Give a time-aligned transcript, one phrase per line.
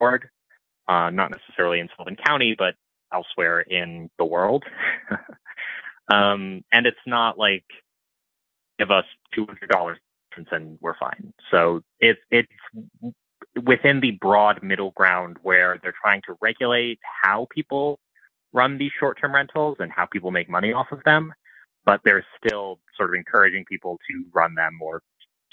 [0.00, 2.74] uh, not necessarily in Sullivan County, but
[3.12, 4.64] elsewhere in the world.
[6.12, 7.64] um, and it's not like
[8.78, 9.98] give us two hundred dollars
[10.52, 11.32] and we're fine.
[11.50, 12.48] So it's it's
[13.66, 17.98] within the broad middle ground where they're trying to regulate how people
[18.52, 21.32] run these short-term rentals and how people make money off of them,
[21.84, 25.02] but they're still sort of encouraging people to run them or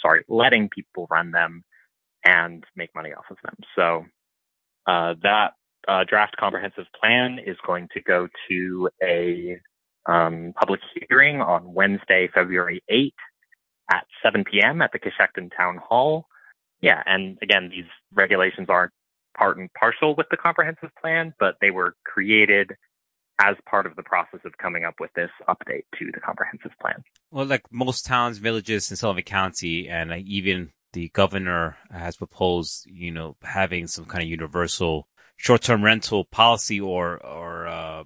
[0.01, 1.63] sorry, letting people run them
[2.25, 3.55] and make money off of them.
[3.75, 4.05] So
[4.85, 5.51] that
[5.87, 9.59] uh, draft comprehensive plan is going to go to a
[10.05, 13.11] um, public hearing on Wednesday, February 8th
[13.91, 14.81] at 7 p.m.
[14.81, 16.25] at the Cochecton Town Hall.
[16.81, 18.91] Yeah, and again, these regulations aren't
[19.37, 22.71] part and parcel with the comprehensive plan, but they were created
[23.41, 27.03] as part of the process of coming up with this update to the comprehensive plan.
[27.31, 33.11] Well, like most towns, villages in Sullivan County, and even the governor has proposed, you
[33.11, 38.03] know, having some kind of universal short-term rental policy or or uh,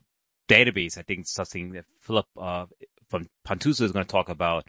[0.49, 0.98] database.
[0.98, 2.65] I think something that Philip uh,
[3.07, 4.67] from Pantuso is going to talk about.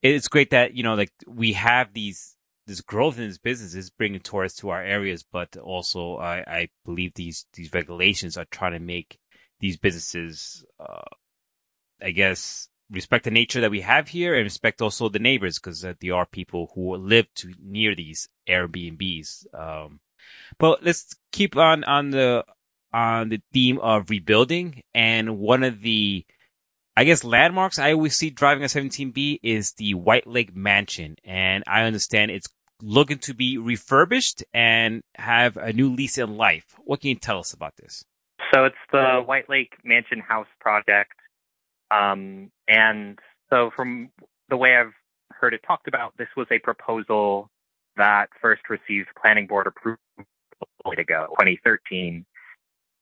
[0.00, 2.36] It's great that you know, like we have these
[2.66, 6.68] this growth in this business is bringing tourists to our areas, but also I, I
[6.86, 9.18] believe these these regulations are trying to make
[9.60, 11.10] these businesses, uh,
[12.02, 15.84] I guess, respect the nature that we have here and respect also the neighbors because
[15.84, 19.46] uh, there are people who live to near these Airbnbs.
[19.54, 20.00] Um,
[20.58, 22.44] but let's keep on on the
[22.92, 24.82] on the theme of rebuilding.
[24.94, 26.24] And one of the,
[26.96, 31.16] I guess, landmarks I always see driving a 17B is the White Lake Mansion.
[31.24, 32.48] And I understand it's
[32.80, 36.76] looking to be refurbished and have a new lease in life.
[36.84, 38.04] What can you tell us about this?
[38.52, 41.12] So it's the White Lake Mansion House project.
[41.92, 43.18] Um, and
[43.50, 44.10] so from
[44.48, 44.92] the way I've
[45.32, 47.50] heard it talked about, this was a proposal
[47.96, 49.98] that first received planning board approval
[50.98, 52.24] ago, 2013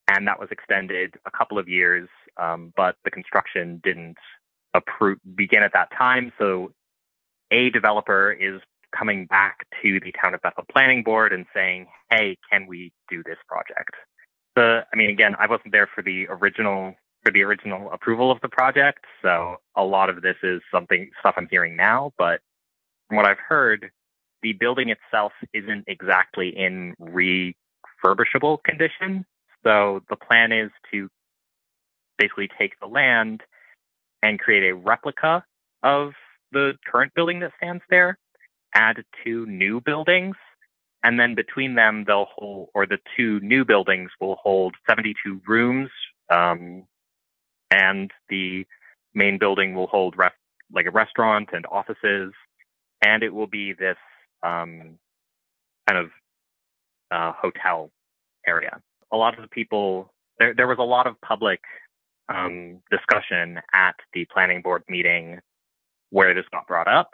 [0.07, 4.17] and that was extended a couple of years, um, but the construction didn't
[4.73, 6.31] approve, begin at that time.
[6.39, 6.71] So
[7.51, 8.61] a developer is
[8.95, 13.23] coming back to the town of Bethel planning board and saying, Hey, can we do
[13.25, 13.91] this project?
[14.55, 18.39] The, I mean, again, I wasn't there for the original, for the original approval of
[18.41, 19.05] the project.
[19.21, 22.41] So a lot of this is something, stuff I'm hearing now, but
[23.07, 23.91] from what I've heard,
[24.41, 29.25] the building itself isn't exactly in refurbishable condition.
[29.63, 31.07] So the plan is to
[32.17, 33.41] basically take the land
[34.23, 35.43] and create a replica
[35.83, 36.13] of
[36.51, 38.17] the current building that stands there,
[38.73, 40.35] add two new buildings,
[41.03, 45.89] and then between them they'll hold, or the two new buildings will hold 72 rooms,
[46.29, 46.83] um,
[47.71, 48.65] and the
[49.13, 50.33] main building will hold ref-
[50.73, 52.33] like a restaurant and offices,
[53.03, 53.97] and it will be this
[54.43, 54.97] um,
[55.87, 56.09] kind of
[57.11, 57.89] uh, hotel
[58.45, 58.79] area.
[59.11, 61.61] A lot of the people there there was a lot of public
[62.29, 65.39] um, discussion at the planning board meeting
[66.09, 67.09] where this got brought up,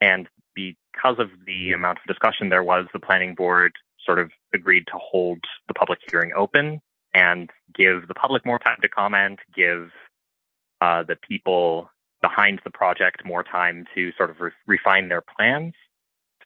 [0.00, 3.72] and because of the amount of discussion there was, the planning board
[4.04, 5.38] sort of agreed to hold
[5.68, 6.80] the public hearing open
[7.16, 9.88] and give the public more time to comment, give
[10.82, 11.90] uh, the people
[12.20, 15.72] behind the project more time to sort of re- refine their plans.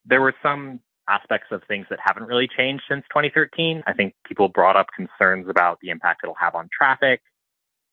[0.06, 0.78] There were some
[1.08, 3.82] aspects of things that haven't really changed since 2013.
[3.84, 7.20] I think people brought up concerns about the impact it'll have on traffic,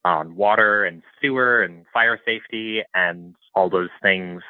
[0.05, 4.43] on water and sewer and fire safety, and all those things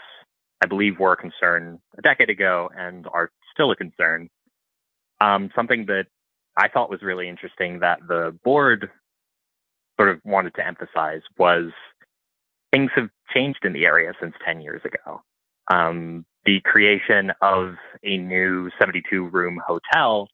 [0.61, 4.29] I believe were a concern a decade ago and are still a concern.
[5.21, 6.07] Um, something that
[6.57, 8.89] I thought was really interesting that the board
[9.99, 11.71] sort of wanted to emphasize was
[12.73, 15.21] things have changed in the area since 10 years ago.
[15.71, 20.29] Um, the creation of a new 72 room hotel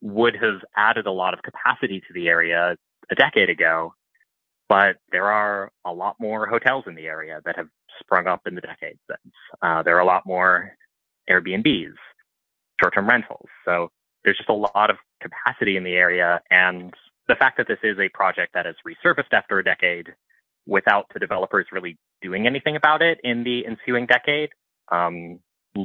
[0.00, 2.76] would have added a lot of capacity to the area
[3.10, 3.94] a decade ago,
[4.68, 7.68] but there are a lot more hotels in the area that have
[8.00, 9.34] sprung up in the decades since.
[9.62, 10.72] Uh, there are a lot more
[11.28, 11.94] Airbnbs,
[12.80, 13.48] short-term rentals.
[13.64, 13.90] So
[14.24, 16.40] there's just a lot of capacity in the area.
[16.50, 16.92] And
[17.28, 20.14] the fact that this is a project that has resurfaced after a decade
[20.66, 24.50] without the developers really doing anything about it in the ensuing decade
[24.90, 25.38] um,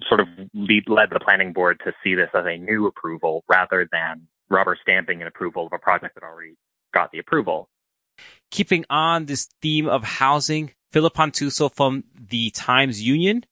[0.08, 3.88] sort of lead, led the planning board to see this as a new approval rather
[3.92, 6.56] than rubber stamping an approval of a project that already
[6.94, 7.70] got the approval.
[8.52, 13.46] Keeping on this theme of housing, Philip Pantuso from the Times Union.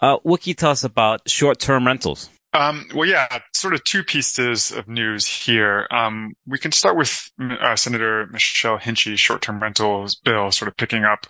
[0.00, 2.28] Uh, what can you tell us about short-term rentals?
[2.56, 5.86] Um, well, yeah, sort of two pieces of news here.
[5.90, 11.04] Um, we can start with uh, Senator Michelle Hinchey's short-term rentals bill, sort of picking
[11.04, 11.26] up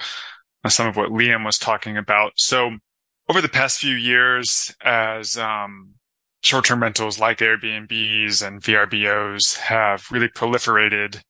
[0.68, 2.32] some of what Liam was talking about.
[2.36, 2.70] So
[3.28, 5.94] over the past few years, as um,
[6.44, 11.22] short-term rentals like Airbnbs and VRBOs have really proliferated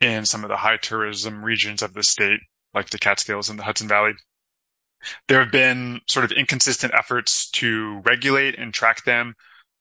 [0.00, 2.38] in some of the high tourism regions of the state,
[2.72, 4.12] like the Catskills and the Hudson Valley.
[5.28, 9.34] There have been sort of inconsistent efforts to regulate and track them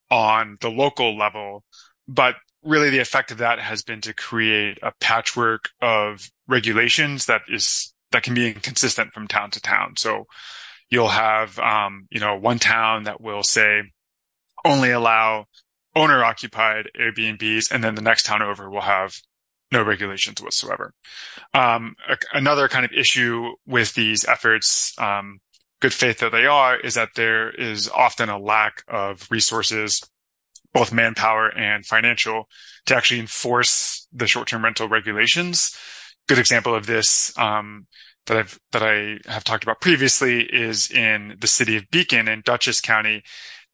[0.09, 1.63] on the local level,
[2.07, 7.41] but really the effect of that has been to create a patchwork of regulations that
[7.47, 9.93] is that can be inconsistent from town to town.
[9.97, 10.25] So
[10.89, 13.83] you'll have um, you know one town that will say
[14.65, 15.45] only allow
[15.95, 19.21] owner occupied Airbnbs, and then the next town over will have
[19.71, 20.93] no regulations whatsoever.
[21.53, 25.39] Um, a, another kind of issue with these efforts, um,
[25.79, 30.01] good faith that they are, is that there is often a lack of resources,
[30.73, 32.47] both manpower and financial,
[32.85, 35.75] to actually enforce the short-term rental regulations.
[36.27, 37.87] Good example of this um,
[38.25, 42.41] that I've that I have talked about previously is in the city of Beacon in
[42.45, 43.23] Dutchess County.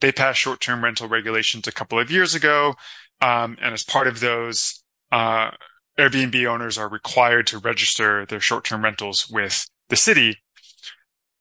[0.01, 2.75] They passed short-term rental regulations a couple of years ago,
[3.21, 5.51] um, and as part of those, uh,
[5.97, 10.37] Airbnb owners are required to register their short-term rentals with the city.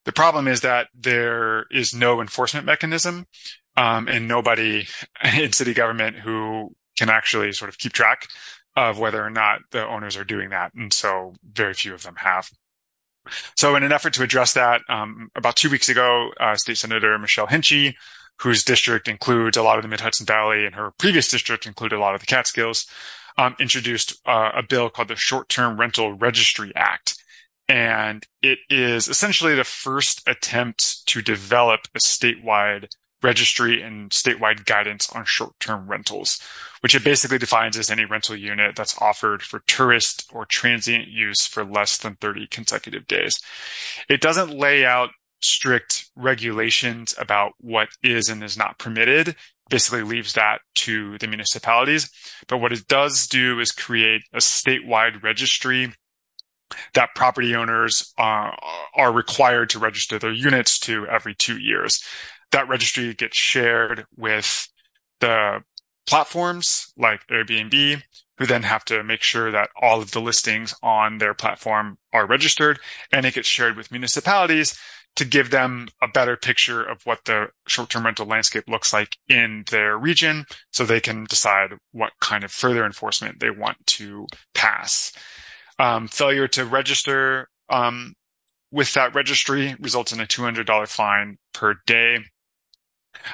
[0.04, 3.26] The problem is that there is no enforcement mechanism,
[3.76, 4.86] um, and nobody
[5.36, 8.28] in city government who can actually sort of keep track
[8.76, 10.74] of whether or not the owners are doing that.
[10.74, 12.50] And so very few of them have.
[13.56, 17.18] So in an effort to address that, um, about two weeks ago, uh, State Senator
[17.18, 17.94] Michelle Hinchey,
[18.40, 21.96] whose district includes a lot of the Mid Hudson Valley and her previous district included
[21.96, 22.86] a lot of the Catskills,
[23.58, 27.16] introduced uh, a bill called the Short Term Rental Registry Act.
[27.68, 32.88] And it is essentially the first attempt to develop a statewide
[33.24, 36.38] registry and statewide guidance on short-term rentals,
[36.80, 41.46] which it basically defines as any rental unit that's offered for tourist or transient use
[41.46, 43.40] for less than 30 consecutive days.
[44.08, 45.08] It doesn't lay out
[45.40, 49.36] strict regulations about what is and is not permitted
[49.70, 52.10] basically leaves that to the municipalities.
[52.48, 55.94] But what it does do is create a statewide registry
[56.94, 58.50] that property owners uh,
[58.94, 62.02] are required to register their units to every two years.
[62.52, 64.68] That registry gets shared with
[65.20, 65.62] the
[66.06, 68.02] platforms like Airbnb,
[68.38, 72.26] who then have to make sure that all of the listings on their platform are
[72.26, 72.78] registered
[73.12, 74.78] and it gets shared with municipalities
[75.16, 79.64] to give them a better picture of what the short-term rental landscape looks like in
[79.70, 85.12] their region so they can decide what kind of further enforcement they want to pass.
[85.78, 88.14] Um, failure to register um,
[88.70, 92.18] with that registry results in a $200 fine per day.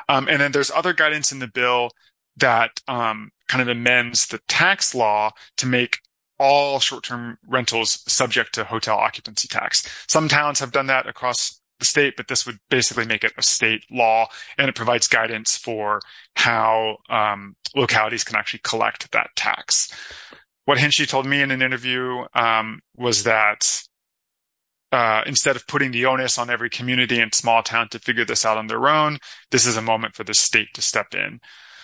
[0.08, 1.90] Um, and then there's other guidance in the bill
[2.36, 5.98] that um, kind of amends the tax law to make
[6.38, 9.86] all short-term rentals subject to hotel occupancy tax.
[10.08, 13.42] Some towns have done that across the state, but this would basically make it a
[13.42, 16.00] state law, and it provides guidance for
[16.36, 19.92] how um, localities can actually collect that tax.
[20.66, 23.82] What Hinchey told me in an interview um, was that
[24.92, 28.44] uh, instead of putting the onus on every community and small town to figure this
[28.44, 29.18] out on their own,
[29.50, 31.40] this is a moment for the state to step in.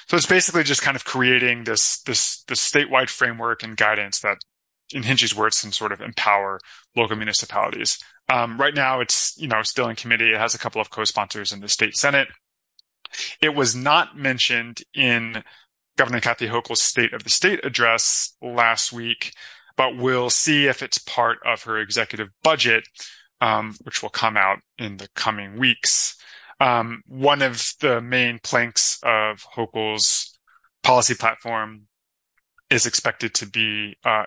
[0.09, 4.39] So it's basically just kind of creating this this this statewide framework and guidance that,
[4.93, 6.61] in Hinchey's words, can sort of empower
[6.95, 7.99] local municipalities.
[8.29, 10.33] Um, right now, it's you know still in committee.
[10.33, 12.29] It has a couple of co-sponsors in the state senate.
[13.41, 15.43] It was not mentioned in
[15.97, 19.33] Governor Kathy Hochul's State of the State address last week,
[19.77, 22.85] but we'll see if it's part of her executive budget,
[23.41, 26.17] um, which will come out in the coming weeks.
[26.59, 30.39] Um, one of the main planks of Hochul's
[30.83, 31.87] policy platform
[32.71, 34.25] is expected to be uh,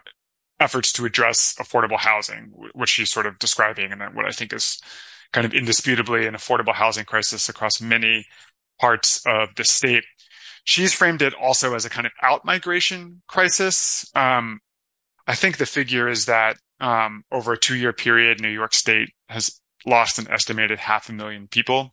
[0.59, 4.81] efforts to address affordable housing, which she's sort of describing, and what I think is
[5.31, 8.25] kind of indisputably an affordable housing crisis across many
[8.79, 10.03] parts of the state.
[10.63, 14.05] She's framed it also as a kind of out migration crisis.
[14.15, 14.59] Um,
[15.27, 19.09] I think the figure is that um, over a two year period, New York State
[19.27, 21.91] has lost an estimated half a million people.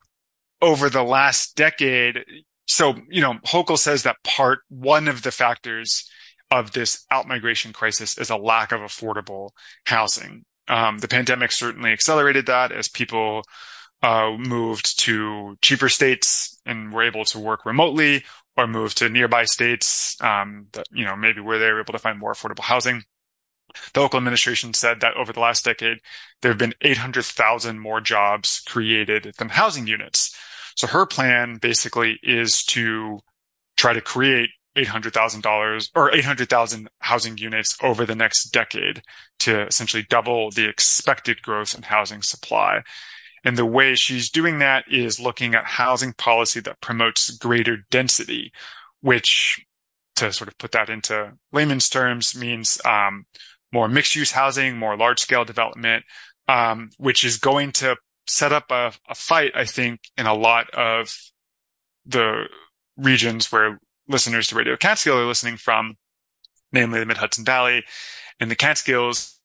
[0.62, 2.24] Over the last decade,
[2.66, 6.08] so, you know, Hochul says that part one of the factors
[6.50, 9.50] of this outmigration crisis is a lack of affordable
[9.84, 10.44] housing.
[10.68, 13.42] Um, the pandemic certainly accelerated that as people
[14.02, 18.24] uh, moved to cheaper states and were able to work remotely
[18.56, 21.98] or moved to nearby states um, that you know maybe where they were able to
[21.98, 23.02] find more affordable housing.
[23.92, 25.98] The local administration said that over the last decade,
[26.40, 30.34] there have been 800,000 more jobs created than housing units.
[30.76, 33.20] So her plan basically is to
[33.76, 39.02] try to create $800,000 or 800,000 housing units over the next decade
[39.40, 42.82] to essentially double the expected growth in housing supply.
[43.44, 48.52] And the way she's doing that is looking at housing policy that promotes greater density,
[49.00, 49.64] which
[50.16, 53.26] to sort of put that into layman's terms means um,
[53.72, 56.04] more mixed use housing, more large scale development,
[56.48, 60.70] um, which is going to set up a, a fight, I think, in a lot
[60.70, 61.14] of
[62.04, 62.44] the
[62.96, 65.96] regions where listeners to Radio Catskill are listening from,
[66.72, 67.84] namely the Mid Hudson Valley
[68.40, 69.40] and the Catskills,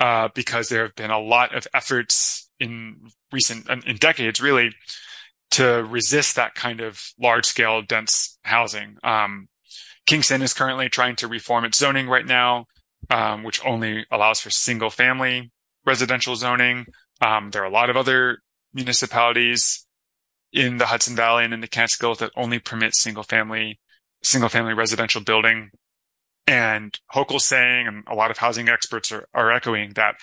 [0.00, 4.72] uh, because there have been a lot of efforts in recent, in decades really,
[5.52, 8.96] to resist that kind of large scale dense housing.
[9.04, 9.48] Um,
[10.06, 12.66] Kingston is currently trying to reform its zoning right now,
[13.10, 15.50] um, which only allows for single family
[15.84, 16.86] residential zoning.
[17.20, 18.38] Um, there are a lot of other
[18.72, 19.86] municipalities
[20.52, 23.80] in the Hudson Valley and in the Catskills that only permit single family,
[24.24, 25.70] single family residential building.
[26.46, 30.16] And Hochul's saying, and a lot of housing experts are, are echoing that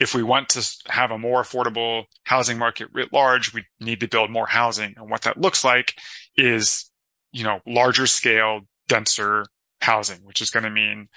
[0.00, 4.08] if we want to have a more affordable housing market writ large, we need to
[4.08, 4.94] build more housing.
[4.96, 5.94] And what that looks like
[6.36, 6.90] is,
[7.32, 9.44] you know, larger scale, denser
[9.80, 11.08] housing, which is going to mean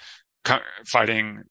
[0.84, 1.42] fighting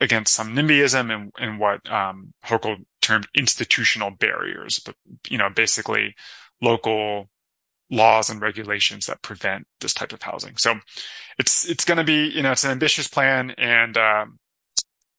[0.00, 4.94] against some NIMBYism and, and what um, Hochul termed institutional barriers, but
[5.28, 6.14] you know, basically
[6.62, 7.28] local
[7.90, 10.56] laws and regulations that prevent this type of housing.
[10.56, 10.76] So
[11.38, 14.38] it's it's going to be you know it's an ambitious plan, and um,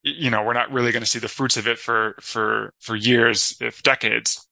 [0.03, 2.95] you know we're not really going to see the fruits of it for for for
[2.95, 4.47] years, if decades.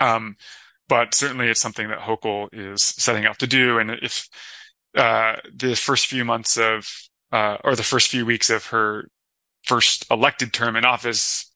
[0.00, 0.36] Um,
[0.88, 4.28] but certainly it's something that Hochul is setting out to do, and if
[4.96, 6.88] uh, the first few months of
[7.32, 9.08] uh, or the first few weeks of her
[9.64, 11.50] first elected term in office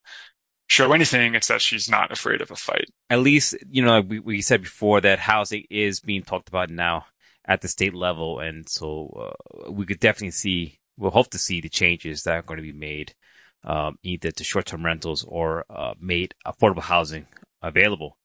[0.68, 2.88] show anything, it's that she's not afraid of a fight.
[3.10, 7.06] At least, you know, we, we said before that housing is being talked about now
[7.46, 8.38] at the state level.
[8.38, 9.34] And so
[9.66, 12.62] uh, we could definitely see, we'll hope to see the changes that are going to
[12.62, 13.14] be made,
[13.64, 17.26] um, either to short-term rentals or uh, made affordable housing
[17.62, 18.18] available.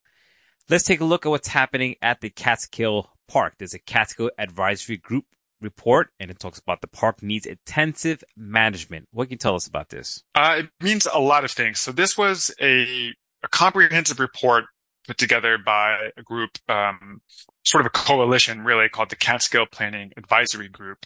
[0.69, 3.55] Let's take a look at what's happening at the Catskill Park.
[3.57, 5.25] There's a Catskill Advisory Group
[5.63, 9.07] report, and it talks about the park needs intensive management.
[9.11, 10.23] What can you tell us about this?
[10.35, 11.79] Uh, it means a lot of things.
[11.79, 14.65] So this was a, a comprehensive report
[15.07, 17.21] put together by a group, um,
[17.63, 21.05] sort of a coalition really called the Catskill Planning Advisory Group,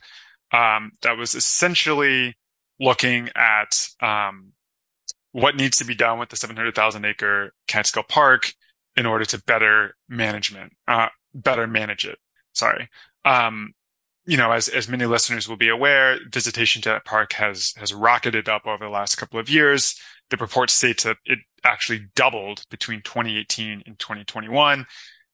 [0.51, 2.35] um, that was essentially
[2.79, 4.53] looking at, um,
[5.31, 8.53] what needs to be done with the 700,000 acre Catskill Park
[8.95, 12.17] in order to better management, uh, better manage it.
[12.53, 12.89] Sorry.
[13.23, 13.73] Um,
[14.27, 17.93] you know, as, as many listeners will be aware, visitation to that park has, has
[17.93, 19.97] rocketed up over the last couple of years.
[20.29, 24.79] The report states that it actually doubled between 2018 and 2021.
[24.79, 24.85] And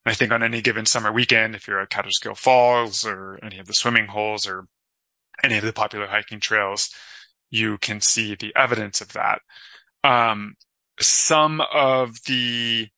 [0.06, 3.66] I think on any given summer weekend, if you're at Kaaterskill Falls or any of
[3.66, 4.68] the swimming holes or
[5.42, 6.88] any of the popular hiking trails,
[7.50, 9.40] you can see the evidence of that.
[10.04, 10.54] Um,
[11.00, 12.88] some of the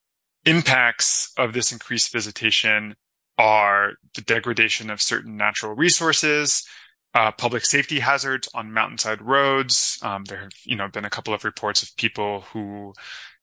[0.44, 2.96] impacts of this increased visitation
[3.38, 6.66] are the degradation of certain natural resources,
[7.14, 9.98] uh, public safety hazards on mountainside roads.
[10.02, 12.94] Um, there have, you know, been a couple of reports of people who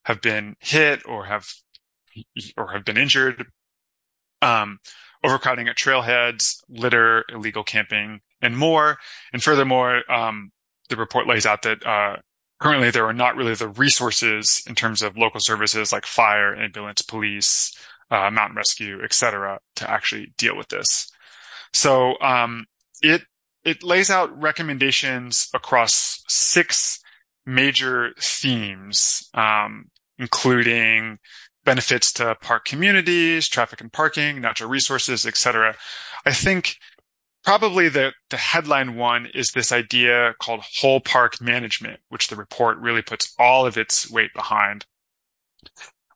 [0.05, 1.47] have been hit or have
[2.57, 3.45] or have been injured.
[4.41, 4.79] Um,
[5.23, 8.97] overcrowding at trailheads, litter, illegal camping, and more.
[9.31, 10.51] And furthermore, um,
[10.89, 12.17] the report lays out that uh,
[12.59, 17.01] currently there are not really the resources in terms of local services like fire, ambulance,
[17.01, 17.75] police,
[18.13, 21.11] uh, mountain rescue, etc., to actually deal with this.
[21.73, 22.67] So um,
[23.01, 23.23] it
[23.65, 26.99] it lays out recommendations across six
[27.45, 29.89] major themes, um,
[30.19, 31.17] including
[31.65, 35.75] benefits to park communities, traffic and parking, natural resources, etc.
[36.25, 36.75] I think
[37.43, 42.77] probably the, the headline one is this idea called whole park management, which the report
[42.77, 44.85] really puts all of its weight behind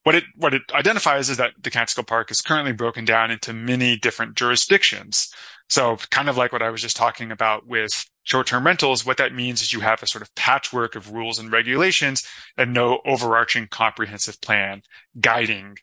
[0.08, 3.52] what it what it identifies is that the Catskill Park is currently broken down into
[3.52, 5.30] many different jurisdictions.
[5.68, 9.36] So kind of like what I was just talking about with short-term rentals, what that
[9.36, 12.26] means is you have a sort of patchwork of rules and regulations
[12.58, 14.82] and no overarching comprehensive plan
[15.20, 15.76] guiding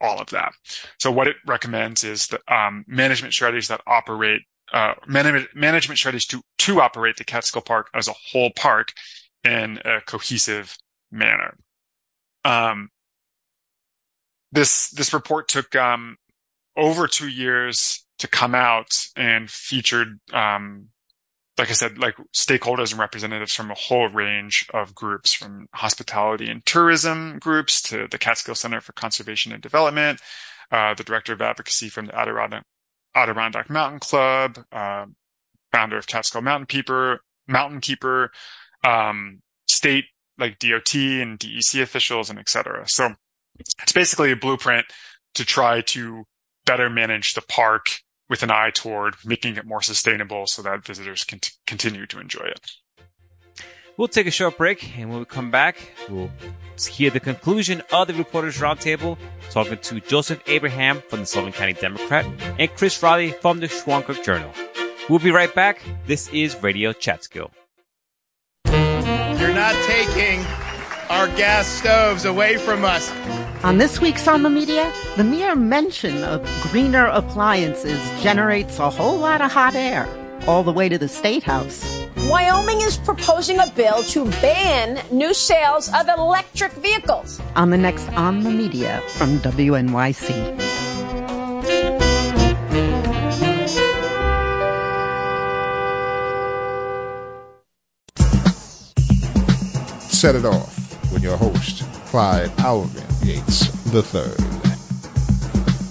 [0.00, 0.54] all of that.
[0.98, 4.42] So what it recommends is the um, management strategies that operate
[4.72, 8.92] uh, management management strategies to to operate the Catskill Park as a whole park
[9.44, 10.76] in a cohesive
[11.12, 11.56] manner.
[12.44, 12.88] Um,
[14.52, 16.16] this this report took um,
[16.76, 20.88] over two years to come out and featured, um,
[21.58, 26.50] like I said, like stakeholders and representatives from a whole range of groups, from hospitality
[26.50, 30.20] and tourism groups to the Catskill Center for Conservation and Development,
[30.70, 32.64] uh, the director of advocacy from the Adirondack,
[33.14, 35.06] Adirondack Mountain Club, uh,
[35.72, 38.30] founder of Catskill Mountain Keeper, Mountain Keeper,
[38.84, 40.04] um, state
[40.38, 42.84] like DOT and DEC officials and et cetera.
[42.86, 43.14] So
[43.58, 44.86] It's basically a blueprint
[45.34, 46.24] to try to
[46.66, 47.86] better manage the park
[48.28, 52.18] with an eye toward making it more sustainable so that visitors can t- continue to
[52.18, 52.70] enjoy it.
[53.96, 55.76] We'll take a short break, and when we come back,
[56.08, 56.30] we'll
[56.90, 59.18] hear the conclusion of the Reporters Roundtable,
[59.50, 62.24] talking to Joseph Abraham from the Sullivan County Democrat
[62.58, 64.50] and Chris Riley from the Shawangunk Journal.
[65.10, 65.82] We'll be right back.
[66.06, 67.50] This is Radio Catskill.
[68.66, 70.40] You're not taking
[71.10, 73.10] our gas stoves away from us.
[73.64, 79.18] On this week's On the Media, the mere mention of greener appliances generates a whole
[79.18, 80.08] lot of hot air,
[80.48, 81.80] all the way to the State House.
[82.28, 87.40] Wyoming is proposing a bill to ban new sales of electric vehicles.
[87.54, 90.60] On the next On the Media from WNYC.
[100.10, 104.34] Set it off with your host, Clyde Alvin Yates III.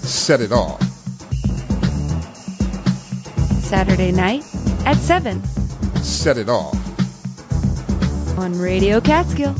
[0.06, 0.80] Set it off.
[3.64, 4.44] Saturday night
[4.86, 5.42] at 7
[5.96, 6.76] Set it off.
[8.38, 9.56] on Radio Catskill.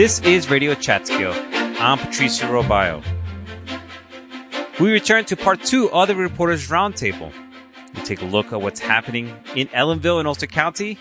[0.00, 1.34] This is Radio Catskill.
[1.78, 3.04] I'm Patricio Robayo.
[4.80, 7.30] We return to part two of the Reporters Roundtable.
[7.94, 10.96] We take a look at what's happening in Ellenville and Ulster County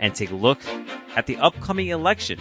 [0.00, 0.60] and take a look
[1.14, 2.40] at the upcoming election.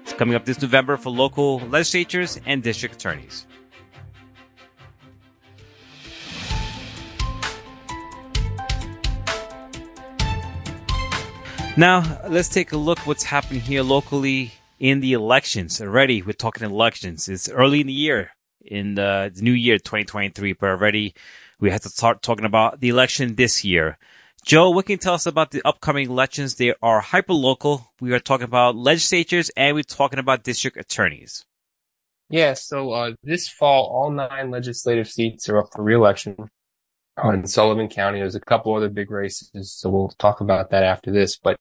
[0.00, 3.46] It's coming up this November for local legislatures and district attorneys.
[11.76, 14.50] Now, let's take a look what's happening here locally
[14.82, 15.80] in the elections.
[15.80, 17.28] Already, we're talking elections.
[17.28, 21.14] It's early in the year, in the new year 2023, but already
[21.60, 23.96] we have to start talking about the election this year.
[24.44, 26.56] Joe, what can you tell us about the upcoming elections?
[26.56, 27.92] They are hyper local.
[28.00, 31.44] We are talking about legislatures and we're talking about district attorneys.
[32.28, 36.34] Yeah, so uh, this fall, all nine legislative seats are up for reelection
[37.22, 38.18] in Sullivan County.
[38.18, 41.36] There's a couple other big races, so we'll talk about that after this.
[41.36, 41.60] But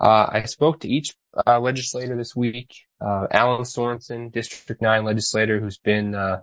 [0.00, 1.14] uh, I spoke to each
[1.46, 2.74] uh, legislator this week.
[3.00, 6.40] Uh, Alan Sorensen, District 9 legislator, who's been uh,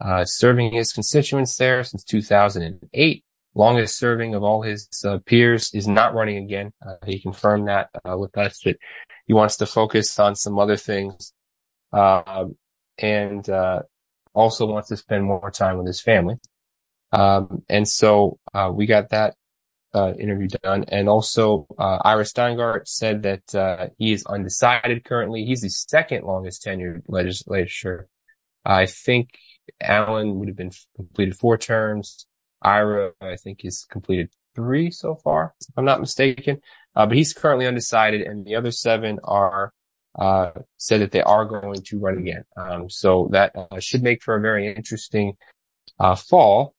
[0.00, 3.24] uh, serving his constituents there since 2008.
[3.54, 6.72] Longest serving of all his uh, peers is not running again.
[7.04, 8.78] he confirmed that with us that
[9.26, 11.32] he wants to focus on some other things.
[11.92, 13.48] and
[14.34, 16.36] also wants to spend more time with his family.
[17.12, 19.34] Um, and so, uh, we got that,
[19.94, 20.84] uh, interview done.
[20.88, 25.44] And also, uh, Ira Steingart said that, uh, he is undecided currently.
[25.44, 28.08] He's the second longest tenured legislature.
[28.64, 29.38] I think
[29.80, 32.26] Alan would have been completed four terms.
[32.62, 36.60] Ira, I think, is completed three so far, if I'm not mistaken.
[36.94, 39.72] Uh, but he's currently undecided and the other seven are,
[40.18, 42.44] uh, said that they are going to run again.
[42.56, 45.34] Um, so that should make for a very interesting,
[46.16, 46.74] fall.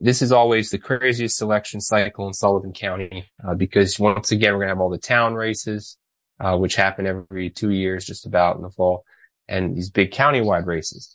[0.00, 4.60] This is always the craziest selection cycle in Sullivan County uh, because once again we're
[4.60, 5.96] gonna have all the town races,
[6.38, 9.04] uh, which happen every two years, just about in the fall,
[9.48, 11.14] and these big countywide races.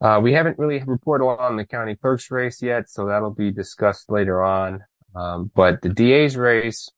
[0.00, 4.10] Uh, we haven't really reported on the county clerk's race yet, so that'll be discussed
[4.10, 4.84] later on.
[5.14, 6.90] Um, but the DA's race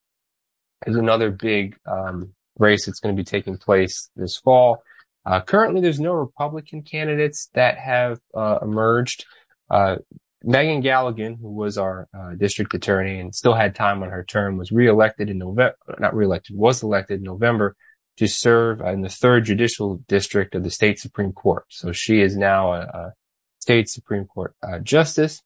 [0.87, 4.83] is another big um, race that's going to be taking place this fall.
[5.25, 9.27] Uh, currently, there's no Republican candidates that have uh, emerged.
[9.71, 9.97] Uh,
[10.45, 14.57] Megan Galligan, who was our uh, district attorney and still had time on her term,
[14.57, 17.75] was reelected in November, not reelected, was elected in November
[18.19, 21.65] to serve in the third judicial district of the state Supreme Court.
[21.69, 23.13] So she is now a, a
[23.61, 25.43] state Supreme Court uh, justice.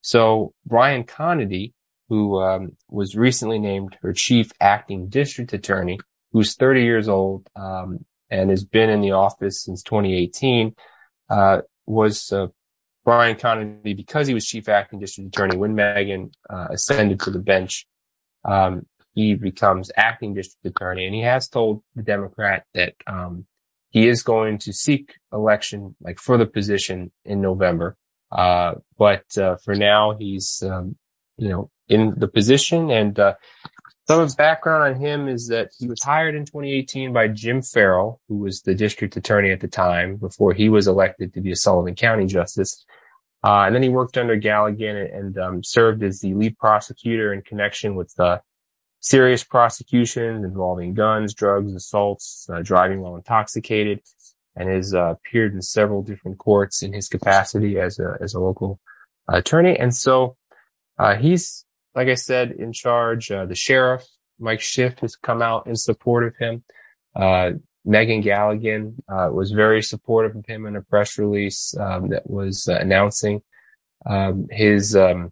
[0.00, 1.72] So Brian Conaty,
[2.08, 5.98] who um, was recently named her chief acting district attorney,
[6.32, 10.74] who's 30 years old um, and has been in the office since 2018,
[11.30, 12.48] uh, was uh,
[13.06, 17.38] Brian Conaty, because he was chief acting district attorney when Megan uh, ascended to the
[17.38, 17.86] bench,
[18.44, 23.46] um, he becomes acting district attorney, and he has told the Democrat that um,
[23.90, 27.96] he is going to seek election, like for the position in November.
[28.32, 30.96] Uh, but uh, for now, he's um,
[31.38, 33.34] you know in the position, and uh,
[34.08, 38.20] some of background on him is that he was hired in 2018 by Jim Farrell,
[38.28, 41.56] who was the district attorney at the time before he was elected to be a
[41.56, 42.84] Sullivan County justice.
[43.46, 47.42] Uh, and then he worked under Galligan and, um, served as the lead prosecutor in
[47.42, 48.40] connection with the
[48.98, 54.00] serious prosecutions involving guns, drugs, assaults, uh, driving while intoxicated,
[54.56, 58.40] and has uh, appeared in several different courts in his capacity as a as a
[58.40, 58.80] local
[59.28, 59.78] attorney.
[59.78, 60.36] And so
[60.98, 63.30] uh, he's, like I said, in charge.
[63.30, 64.04] Uh, the sheriff,
[64.40, 66.64] Mike Schiff, has come out in support of him.
[67.86, 72.66] Uh, Megan Galligan was very supportive of him in a press release um, that was
[72.66, 73.42] announcing
[74.04, 75.30] um, his um,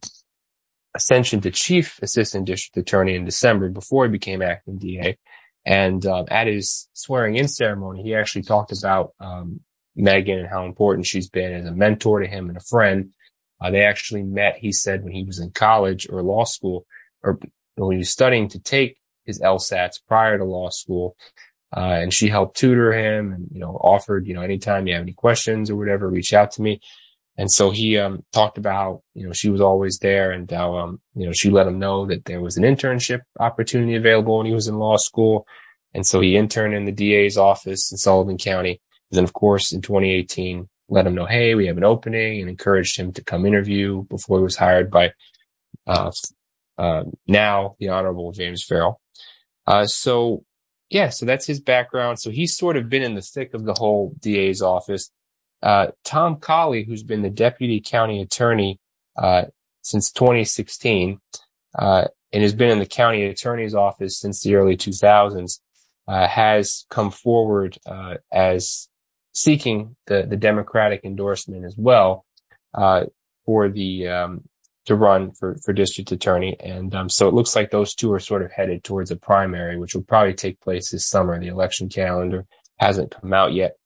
[0.94, 5.18] ascension to chief assistant district attorney in December before he became acting DA.
[5.66, 9.60] And um, at his swearing in ceremony, he actually talked about um,
[9.96, 13.12] Megan and how important she's been as a mentor to him and a friend.
[13.60, 16.86] Uh, they actually met, he said, when he was in college or law school,
[17.22, 17.38] or
[17.76, 21.16] when he was studying to take his LSATs prior to law school.
[21.76, 25.02] Uh, and she helped tutor him and, you know, offered, you know, anytime you have
[25.02, 26.80] any questions or whatever, reach out to me.
[27.36, 31.00] And so he, um, talked about you know, she was always there and how, um,
[31.16, 34.54] you know, she let him know that there was an internship opportunity available when he
[34.54, 35.46] was in law school.
[35.94, 38.80] And so he interned in the DA's office in Sullivan County.
[39.10, 42.48] And then, of course, in 2018, let him know, Hey, we have an opening and
[42.48, 45.12] encouraged him to come interview before he was hired by,
[45.88, 46.12] uh,
[46.78, 49.00] uh, now the Honorable James Farrell.
[49.66, 50.44] Uh, so
[50.90, 52.18] yeah, so that's his background.
[52.20, 55.10] So he's sort of been in the thick of the whole DA's office.
[55.62, 58.78] Uh, Tom Colley, who's been the deputy county attorney
[59.16, 59.44] uh,
[59.82, 61.20] since 2016
[61.78, 65.60] uh, and has been in the county attorney's office since the early 2000s,
[66.06, 68.88] uh, has come forward uh, as
[69.32, 72.26] seeking the, the Democratic endorsement as well
[72.74, 73.04] uh,
[73.46, 74.44] for the um,
[74.86, 76.56] to run for, for district attorney.
[76.60, 79.78] And um, so it looks like those two are sort of headed towards a primary,
[79.78, 81.38] which will probably take place this summer.
[81.38, 83.76] The election calendar hasn't come out yet.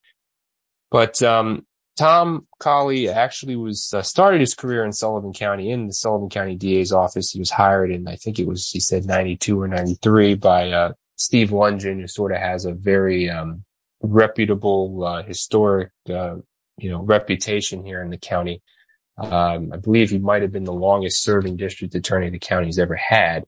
[0.91, 5.93] But um, Tom Colley actually was uh, started his career in Sullivan County in the
[5.93, 7.31] Sullivan County DA's office.
[7.31, 10.93] He was hired in, I think it was, he said 92 or 93 by, uh,
[11.17, 13.65] Steve Lungen, who sort of has a very, um,
[14.01, 16.37] reputable, uh, historic, uh,
[16.79, 18.63] you know, reputation here in the county.
[19.19, 22.95] Um, I believe he might have been the longest serving district attorney the county's ever
[22.95, 23.45] had.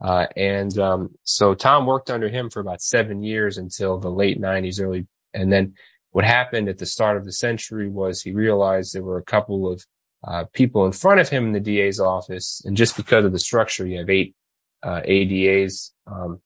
[0.00, 4.38] Uh, and, um, so Tom worked under him for about seven years until the late
[4.38, 5.74] nineties, early, and then
[6.16, 9.70] what happened at the start of the century was he realized there were a couple
[9.70, 9.84] of
[10.26, 12.62] uh, people in front of him in the DA's office.
[12.64, 14.34] And just because of the structure, you have eight
[14.82, 16.40] uh, ADAs um,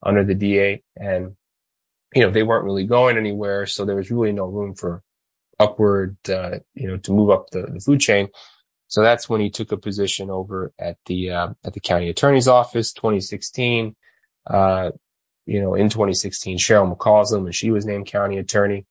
[0.00, 1.34] under the DA and,
[2.14, 3.66] you know, they weren't really going anywhere.
[3.66, 5.02] So there was really no room for
[5.58, 8.28] upward, uh, you know, to move up the, the, food chain.
[8.88, 12.48] So that's when he took a position over at the, uh, at the county attorney's
[12.48, 13.96] office, 2016.
[14.46, 14.90] Uh,
[15.46, 18.84] you know, in 2016, Cheryl McCausland, when she was named county attorney,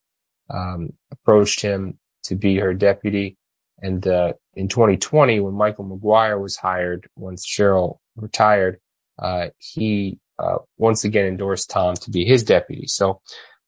[0.49, 3.38] um, approached him to be her deputy.
[3.82, 8.80] And uh, in 2020, when Michael McGuire was hired, once Cheryl retired,
[9.19, 12.88] uh, he uh, once again endorsed Tom to be his deputy.
[12.88, 13.21] So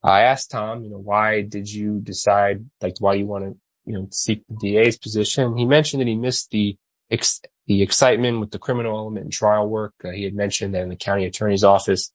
[0.03, 3.93] I asked Tom, you know, why did you decide, like, why you want to, you
[3.93, 5.57] know, seek the DA's position?
[5.57, 6.77] He mentioned that he missed the
[7.09, 9.93] ex- the excitement with the criminal element and trial work.
[10.03, 12.11] Uh, he had mentioned that in the county attorney's office,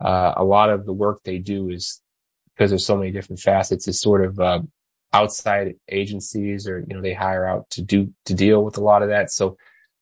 [0.00, 2.00] uh, a lot of the work they do is
[2.54, 4.60] because there's so many different facets is sort of uh,
[5.12, 9.02] outside agencies or you know they hire out to do to deal with a lot
[9.02, 9.56] of that so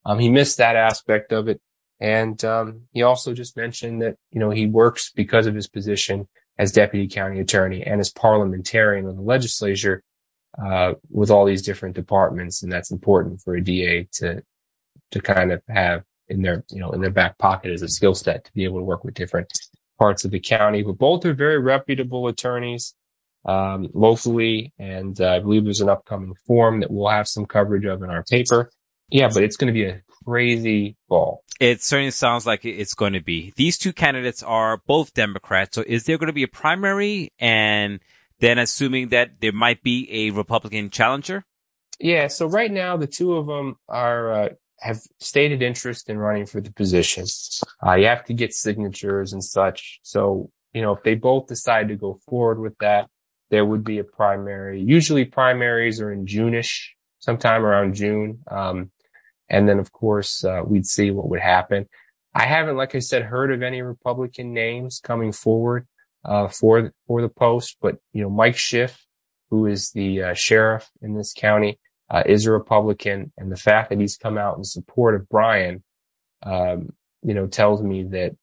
[0.04, 1.60] um, he missed that aspect of it
[2.00, 6.28] and um, he also just mentioned that you know he works because of his position
[6.58, 10.02] as deputy county attorney and as parliamentarian in the legislature
[10.64, 14.42] uh, with all these different departments and that's important for a da to
[15.10, 18.14] to kind of have in their you know in their back pocket as a skill
[18.14, 19.52] set to be able to work with different
[19.98, 22.94] parts of the county, but both are very reputable attorneys
[23.44, 24.72] um, locally.
[24.78, 28.10] And uh, I believe there's an upcoming forum that we'll have some coverage of in
[28.10, 28.70] our paper.
[29.08, 31.42] Yeah, but it's going to be a crazy ball.
[31.60, 33.52] It certainly sounds like it's going to be.
[33.56, 35.74] These two candidates are both Democrats.
[35.74, 37.32] So is there going to be a primary?
[37.38, 38.00] And
[38.40, 41.44] then assuming that there might be a Republican challenger?
[41.98, 42.26] Yeah.
[42.26, 44.48] So right now, the two of them are uh,
[44.80, 47.24] have stated interest in running for the position.
[47.86, 50.00] Uh, you have to get signatures and such.
[50.02, 53.08] So, you know, if they both decide to go forward with that,
[53.50, 54.82] there would be a primary.
[54.82, 56.88] Usually primaries are in Juneish,
[57.20, 58.40] sometime around June.
[58.50, 58.90] Um,
[59.48, 61.88] and then of course, uh, we'd see what would happen.
[62.34, 65.86] I haven't, like I said, heard of any Republican names coming forward,
[66.26, 69.06] uh, for, for the post, but, you know, Mike Schiff,
[69.48, 71.78] who is the uh, sheriff in this county,
[72.10, 75.82] uh, is a Republican, and the fact that he's come out in support of Brian,
[76.42, 76.90] um,
[77.22, 78.36] you know, tells me that,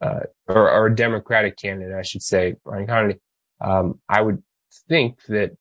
[0.00, 3.20] uh, or, or, a Democratic candidate, I should say, Brian Connolly.
[3.60, 4.42] Um, I would
[4.88, 5.56] think that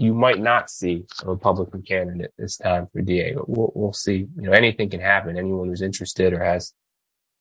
[0.00, 4.26] you might not see a Republican candidate this time for DA, but we'll, we'll see.
[4.36, 5.36] You know, anything can happen.
[5.36, 6.72] Anyone who's interested or has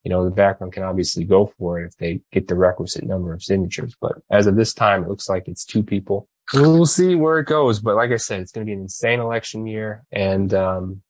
[0.04, 3.34] you know, the background can obviously go for it if they get the requisite number
[3.34, 3.96] of signatures.
[4.00, 6.30] But as of this time, it looks like it's two people.
[6.54, 7.80] We'll see where it goes.
[7.80, 11.02] But like I said, it's going to be an insane election year and, um,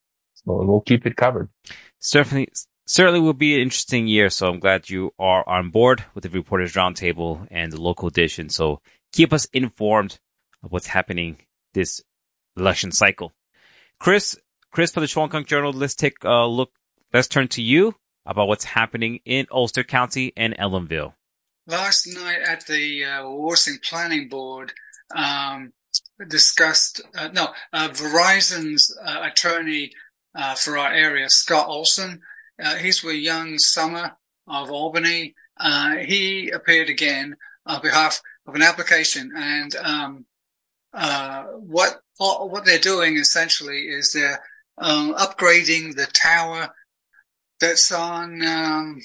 [0.45, 1.49] we'll keep it covered.
[1.99, 2.49] Certainly,
[2.87, 4.29] certainly will be an interesting year.
[4.29, 8.49] So I'm glad you are on board with the Reporters Roundtable and the local edition.
[8.49, 8.81] So
[9.13, 10.19] keep us informed
[10.63, 11.37] of what's happening
[11.73, 12.01] this
[12.57, 13.33] election cycle.
[13.99, 14.37] Chris,
[14.71, 16.71] Chris for the Shawangunk Journal, let's take a look.
[17.13, 17.95] Let's turn to you
[18.25, 21.13] about what's happening in Ulster County and Ellenville.
[21.67, 24.73] Last night at the uh, Wawarsing Planning Board,
[25.15, 25.73] um,
[26.27, 29.91] discussed, uh, no, uh, Verizon's uh, attorney
[30.35, 32.21] uh, for our area, Scott Olson,
[32.61, 34.13] uh, he's with Young Sommer
[34.47, 35.35] of Albany.
[36.05, 40.25] he appeared again on behalf of an application and um,
[40.91, 44.41] what what they're doing essentially is they're
[44.77, 46.69] um, upgrading the tower
[47.59, 49.01] that's on, um,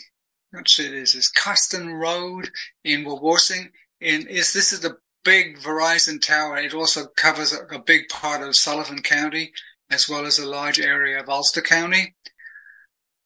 [0.52, 2.50] what's it is, is Custon Road
[2.84, 3.70] in Wawarsing.
[4.00, 6.56] And is, this is the big Verizon tower.
[6.58, 9.52] It also covers a, a big part of Sullivan County
[9.90, 12.14] as well as a large area of Ulster County.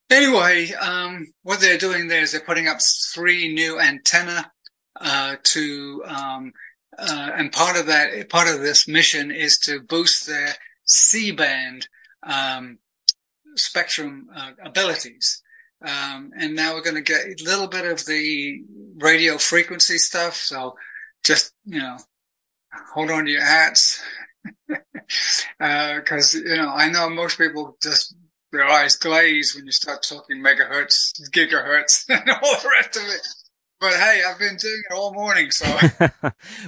[0.09, 2.79] Anyway, um, what they're doing there is they're putting up
[3.13, 4.51] three new antenna,
[4.99, 6.51] uh, to, um,
[6.99, 11.87] uh, and part of that, part of this mission is to boost their C band,
[12.23, 12.79] um,
[13.55, 15.41] spectrum uh, abilities.
[15.81, 18.63] Um, and now we're going to get a little bit of the
[18.97, 20.35] radio frequency stuff.
[20.35, 20.75] So
[21.23, 21.97] just, you know,
[22.93, 24.01] hold on to your hats.
[25.59, 28.15] uh, cause, you know, I know most people just,
[28.51, 33.27] their eyes glaze when you start talking megahertz, gigahertz, and all the rest of it.
[33.79, 35.65] But hey, I've been doing it all morning, so.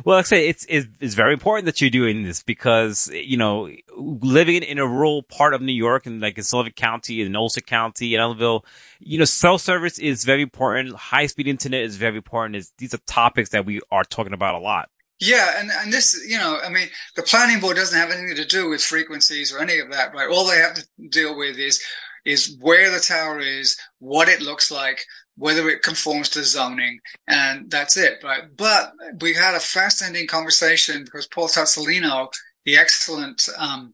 [0.06, 3.36] well, like I say, it's, it's, it's very important that you're doing this because, you
[3.36, 7.36] know, living in a rural part of New York and like in Sullivan County and
[7.36, 8.64] Ulster County and Ellenville,
[9.00, 10.96] you know, cell service is very important.
[10.96, 12.56] High speed internet is very important.
[12.56, 14.90] It's, these are topics that we are talking about a lot.
[15.20, 18.46] Yeah, and, and this, you know, I mean, the planning board doesn't have anything to
[18.46, 20.30] do with frequencies or any of that, right?
[20.30, 21.84] All they have to deal with is,
[22.26, 25.06] is where the tower is, what it looks like,
[25.38, 28.44] whether it conforms to zoning, and that's it, right?
[28.56, 32.32] But we had a fascinating conversation because Paul Tazzolino,
[32.66, 33.94] the excellent um,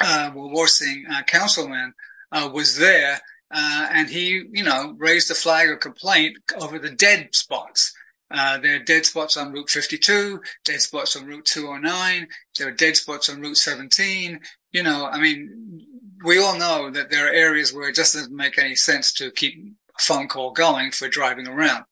[0.00, 1.94] uh, uh, councilman,
[2.32, 3.20] uh, was there,
[3.50, 7.92] uh, and he, you know, raised the flag of complaint over the dead spots.
[8.30, 12.26] Uh, there are dead spots on Route 52, dead spots on Route 209,
[12.58, 14.40] there are dead spots on Route 17.
[14.72, 15.86] You know, I mean,
[16.24, 19.30] we all know that there are areas where it just doesn't make any sense to
[19.30, 21.84] keep phone call going for driving around.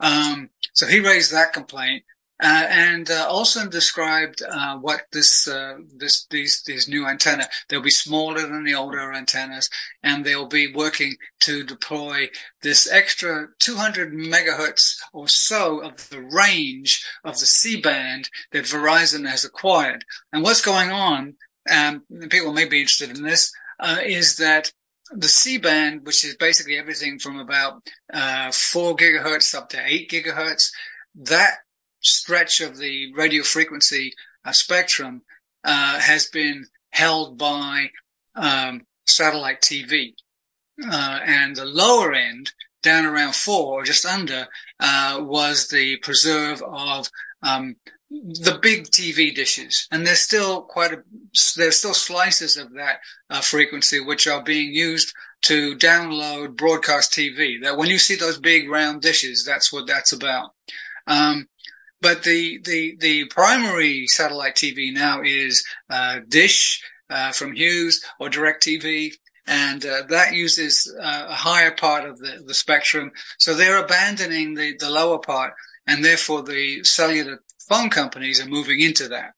[0.00, 2.04] Um, so he raised that complaint.
[2.42, 7.82] Uh, and uh, Olson described uh, what this uh, this these these new antenna they'll
[7.82, 9.68] be smaller than the older antennas,
[10.02, 12.28] and they'll be working to deploy
[12.62, 19.28] this extra 200 megahertz or so of the range of the C band that Verizon
[19.28, 20.06] has acquired.
[20.32, 21.34] And what's going on?
[21.70, 23.52] Um, people may be interested in this.
[23.78, 24.72] Uh, is that
[25.12, 30.10] the C band, which is basically everything from about uh, four gigahertz up to eight
[30.10, 30.70] gigahertz,
[31.14, 31.58] that
[32.00, 34.12] stretch of the radio frequency
[34.44, 35.22] uh, spectrum
[35.64, 37.90] uh, has been held by
[38.34, 40.14] um, satellite TV,
[40.90, 44.46] uh, and the lower end, down around four or just under,
[44.78, 47.08] uh, was the preserve of
[47.42, 47.76] um,
[48.10, 51.02] the big TV dishes, and there's still quite a
[51.56, 57.62] there's still slices of that uh, frequency which are being used to download broadcast TV.
[57.62, 60.50] That when you see those big round dishes, that's what that's about.
[61.06, 61.48] Um,
[62.00, 68.28] but the the the primary satellite TV now is uh, Dish uh, from Hughes or
[68.28, 69.12] DirecTV,
[69.46, 73.12] and uh, that uses uh, a higher part of the, the spectrum.
[73.38, 75.54] So they're abandoning the the lower part,
[75.86, 77.40] and therefore the cellular
[77.70, 79.32] phone companies are moving into that.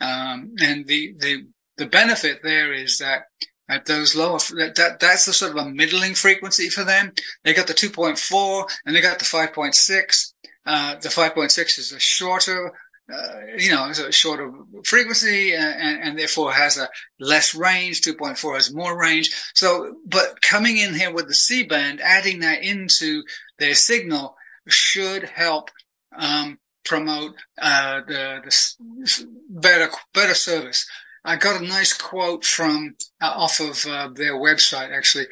[0.00, 3.26] Um, and the, the, the benefit there is that
[3.68, 7.12] at those lower, that, that, that's the sort of a middling frequency for them.
[7.44, 10.32] They got the 2.4 and they got the 5.6.
[10.66, 12.72] Uh, the 5.6 is a shorter,
[13.12, 14.50] uh, you know, it's a shorter
[14.84, 16.88] frequency and, and, and, therefore has a
[17.20, 18.00] less range.
[18.00, 19.30] 2.4 has more range.
[19.54, 23.22] So, but coming in here with the C band, adding that into
[23.58, 24.36] their signal
[24.68, 25.70] should help,
[26.16, 30.86] um, promote uh, the, the, better better service.
[31.24, 35.26] I got a nice quote from uh, off of uh, their website actually.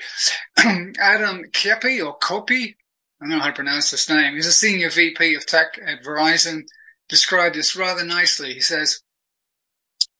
[0.98, 2.74] Adam Kepi or Kopi,
[3.20, 4.34] I don't know how to pronounce this name.
[4.34, 6.62] He's a senior VP of tech at Verizon.
[7.08, 8.54] Described this rather nicely.
[8.54, 9.02] He says,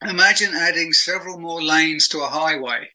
[0.02, 2.90] "Imagine adding several more lanes to a highway.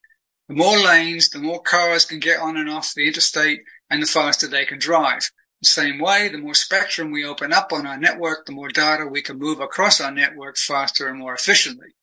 [0.47, 4.07] The more lanes, the more cars can get on and off the interstate and the
[4.07, 5.31] faster they can drive.
[5.63, 9.23] Same way, the more spectrum we open up on our network, the more data we
[9.23, 11.95] can move across our network faster and more efficiently.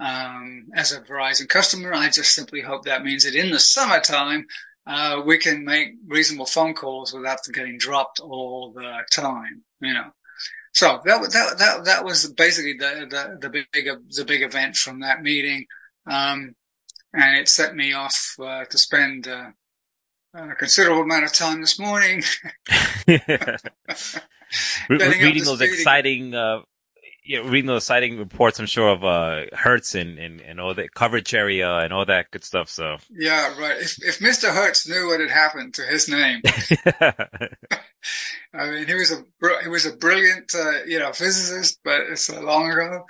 [0.00, 4.46] Um, as a Verizon customer, I just simply hope that means that in the summertime,
[4.86, 10.10] uh, we can make reasonable phone calls without getting dropped all the time, you know.
[10.72, 15.00] So that that that that was basically the the the big the big event from
[15.00, 15.66] that meeting,
[16.06, 16.54] um,
[17.14, 19.50] and it set me off uh, to spend uh,
[20.36, 22.22] a considerable amount of time this morning.
[24.88, 26.60] reading those exciting uh,
[27.26, 30.74] you know, reading those siting reports, I'm sure of uh, Hertz and, and, and all
[30.74, 32.68] the coverage area and all that good stuff.
[32.68, 33.78] So yeah, right.
[33.78, 34.52] If if Mr.
[34.54, 36.40] Hertz knew what had happened to his name,
[38.54, 39.24] I mean, he was a
[39.62, 43.04] he was a brilliant uh, you know physicist, but it's so long ago.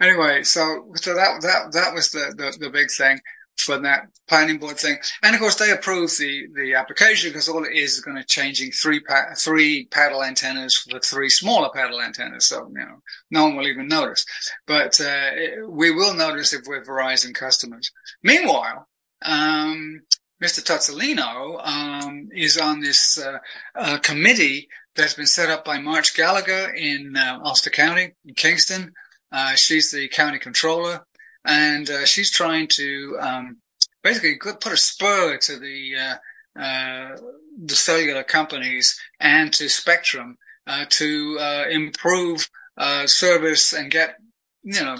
[0.00, 3.20] Anyway, so so that that that was the the, the big thing
[3.58, 4.98] for that planning board thing.
[5.22, 8.24] And of course, they approved the, the application because all it is is going to
[8.24, 12.46] changing three, pa- three paddle antennas for the three smaller paddle antennas.
[12.46, 14.24] So, you know, no one will even notice,
[14.66, 15.30] but, uh,
[15.68, 17.90] we will notice if we're Verizon customers.
[18.22, 18.88] Meanwhile,
[19.22, 20.00] um,
[20.42, 20.64] Mr.
[20.64, 23.38] Tozolino, um, is on this, uh,
[23.74, 28.92] uh, committee that's been set up by March Gallagher in, uh, Ulster County in Kingston.
[29.30, 31.06] Uh, she's the county controller
[31.44, 33.56] and uh, she's trying to um,
[34.02, 37.16] basically put a spur to the uh, uh,
[37.62, 44.16] the cellular companies and to Spectrum uh, to uh, improve uh, service and get
[44.62, 44.96] you know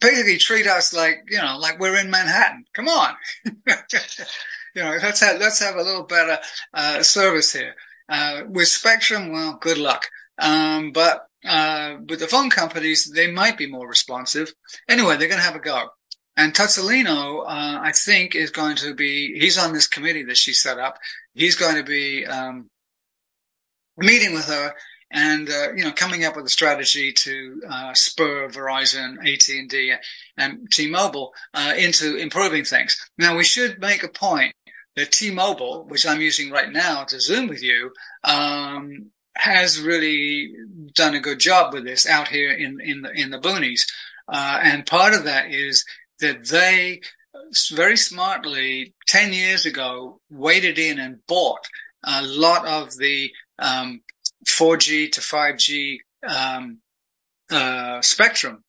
[0.00, 2.64] basically treat us like you know like we're in Manhattan.
[2.74, 6.38] Come on, you know let's have let's have a little better
[7.02, 7.74] service here
[8.48, 9.32] with Spectrum.
[9.32, 10.06] Well, good luck.
[10.38, 14.52] Um, but uh, with the phone companies, they might be more responsive.
[14.88, 15.88] Anyway, they're going to have a go.
[16.36, 20.52] And Tozolino, uh, I think is going to be, he's on this committee that she
[20.52, 20.98] set up.
[21.34, 22.68] He's going to be, um,
[23.96, 24.74] meeting with her
[25.10, 29.94] and, uh, you know, coming up with a strategy to, uh, spur Verizon, AT&T
[30.36, 32.96] and T-Mobile, uh, into improving things.
[33.16, 34.54] Now we should make a point
[34.96, 37.92] that T-Mobile, which I'm using right now to Zoom with you,
[38.24, 40.52] um, has really
[40.94, 43.82] done a good job with this out here in, in the, in the boonies.
[44.28, 45.84] Uh, and part of that is
[46.20, 47.00] that they
[47.72, 51.66] very smartly 10 years ago waded in and bought
[52.04, 54.00] a lot of the, um,
[54.46, 56.78] 4G to 5G, um,
[57.50, 58.62] uh, spectrum.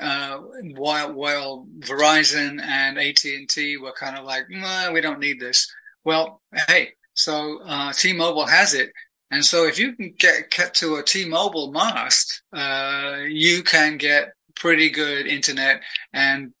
[0.00, 0.38] Uh,
[0.76, 5.72] while, while Verizon and AT&T were kind of like, nah, we don't need this.
[6.04, 8.92] Well, hey, so, uh, T-Mobile has it
[9.30, 14.32] and so if you can get, get to a T-Mobile mast, uh, you can get
[14.54, 16.52] pretty good internet and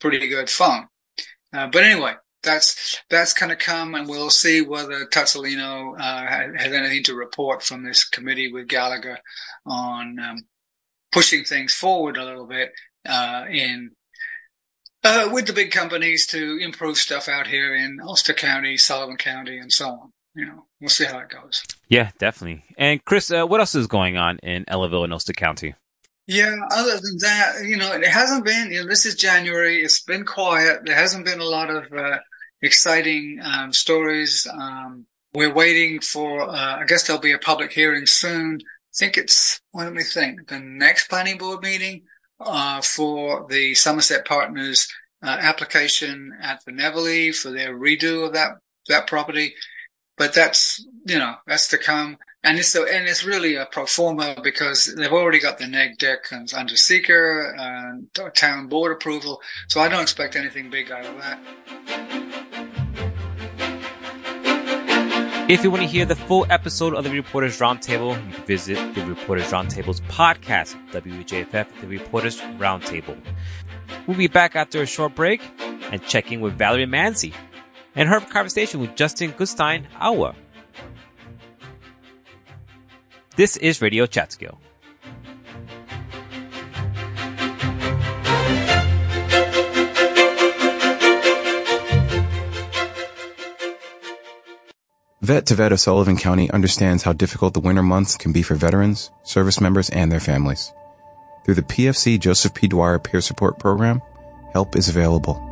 [0.00, 0.86] pretty good phone.
[1.52, 6.26] Uh, but anyway, that's, that's going to come and we'll see whether Tozolino, uh,
[6.58, 9.18] has anything to report from this committee with Gallagher
[9.66, 10.36] on, um,
[11.12, 12.70] pushing things forward a little bit,
[13.08, 13.92] uh, in,
[15.02, 19.56] uh, with the big companies to improve stuff out here in Ulster County, Sullivan County,
[19.56, 21.62] and so on you know, we'll see how it goes.
[21.88, 22.64] Yeah, definitely.
[22.78, 25.74] And Chris, uh, what else is going on in Ellenville and Ulster County?
[26.26, 29.82] Yeah, other than that, you know, it hasn't been, you know, this is January.
[29.82, 30.82] It's been quiet.
[30.84, 32.18] There hasn't been a lot of, uh,
[32.62, 34.46] exciting, um, stories.
[34.46, 38.60] Um, we're waiting for, uh, I guess there'll be a public hearing soon.
[38.62, 40.48] I think it's, what do we think?
[40.48, 42.02] The next planning board meeting,
[42.38, 44.88] uh, for the Somerset Partners,
[45.22, 49.54] uh, application at the Nevele for their redo of that, that property
[50.20, 52.18] but that's you know that's to come.
[52.44, 55.96] And it's a, and it's really a pro forma because they've already got the neg
[55.98, 59.40] dec and under SEQR and town board approval.
[59.68, 61.38] So I don't expect anything big out of that.
[65.48, 68.94] If you want to hear the full episode of the Reporters Roundtable, you can visit
[68.94, 73.18] the Reporters Roundtable's podcast, WJFF, the Reporters Roundtable.
[74.06, 75.40] We'll be back after a short break
[75.90, 77.34] and checking with Valerie Manzi
[77.94, 80.34] and her conversation with Justin Gutstein Awa.
[83.36, 84.58] This is Radio Catskill.
[95.22, 98.56] Vet to Vet of Sullivan County understands how difficult the winter months can be for
[98.56, 100.72] veterans, service members, and their families.
[101.44, 102.66] Through the PFC Joseph P.
[102.66, 104.02] Dwyer Peer Support Program,
[104.52, 105.49] help is available.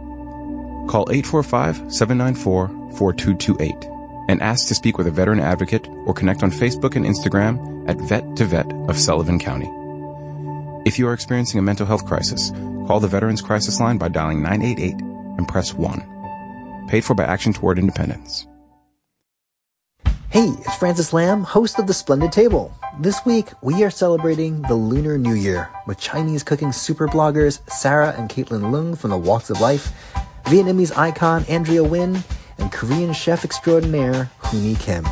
[0.89, 3.95] Call 845-794-4228
[4.29, 7.99] and ask to speak with a veteran advocate or connect on Facebook and Instagram at
[7.99, 9.71] Vet to Vet of Sullivan County.
[10.87, 12.51] If you are experiencing a mental health crisis,
[12.87, 14.95] call the Veterans Crisis Line by dialing 988
[15.39, 16.87] and press 1.
[16.89, 18.47] Paid for by Action Toward Independence.
[20.31, 22.73] Hey, it's Francis Lam, host of The Splendid Table.
[23.01, 28.15] This week, we are celebrating the Lunar New Year with Chinese cooking super bloggers Sarah
[28.17, 29.93] and Kaitlin Leung from The Woks of Life,
[30.49, 32.25] Vietnamese icon Andrea Nguyen,
[32.57, 35.07] and Korean chef extraordinaire Hooni Kim.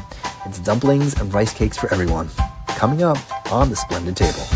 [0.47, 2.31] It's dumplings and rice cakes for everyone.
[2.69, 3.19] Coming up
[3.53, 4.47] on The Splendid Table.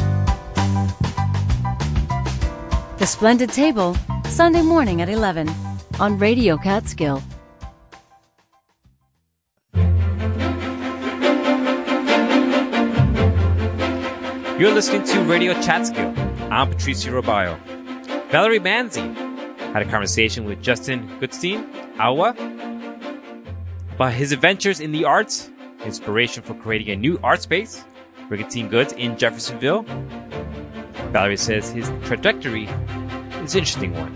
[2.97, 3.95] The Splendid Table,
[4.31, 5.51] Sunday morning at 11
[6.01, 7.23] on Radio Catskill.
[14.59, 16.15] You're listening to Radio Catskill.
[16.51, 17.59] I'm Patricio Robayo.
[18.31, 19.30] Valerie Manzi
[19.73, 21.65] had a conversation with Justin Goodstein,
[21.99, 22.35] Awa,
[23.95, 25.51] about his adventures in the arts,
[25.85, 27.85] inspiration for creating a new art space,
[28.29, 29.83] Brigantine Goods in Jeffersonville.
[31.13, 32.65] Valerie says his trajectory
[33.45, 34.15] is an interesting one.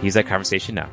[0.00, 0.90] Here's that conversation now.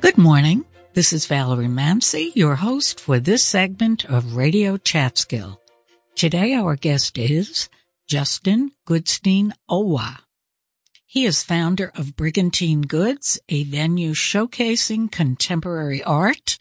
[0.00, 0.64] Good morning.
[0.94, 5.58] This is Valerie Manzi, your host for this segment of Radio Catskill.
[6.14, 7.70] Today our guest is
[8.06, 10.21] Justin Goodstein Owa.
[11.12, 16.56] He is founder of Brigantine Goods, a venue showcasing contemporary art,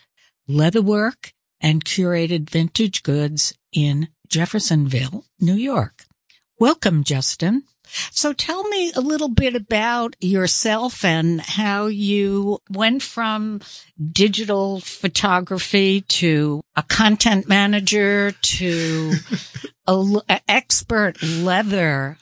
[0.45, 1.31] leatherwork,
[1.61, 6.03] and curated vintage goods in Jeffersonville, New York.
[6.59, 7.63] Welcome, Justin.
[8.11, 13.61] So tell me a little bit about yourself and how you went from
[14.11, 19.13] digital photography to a content manager to
[19.87, 22.17] an expert leather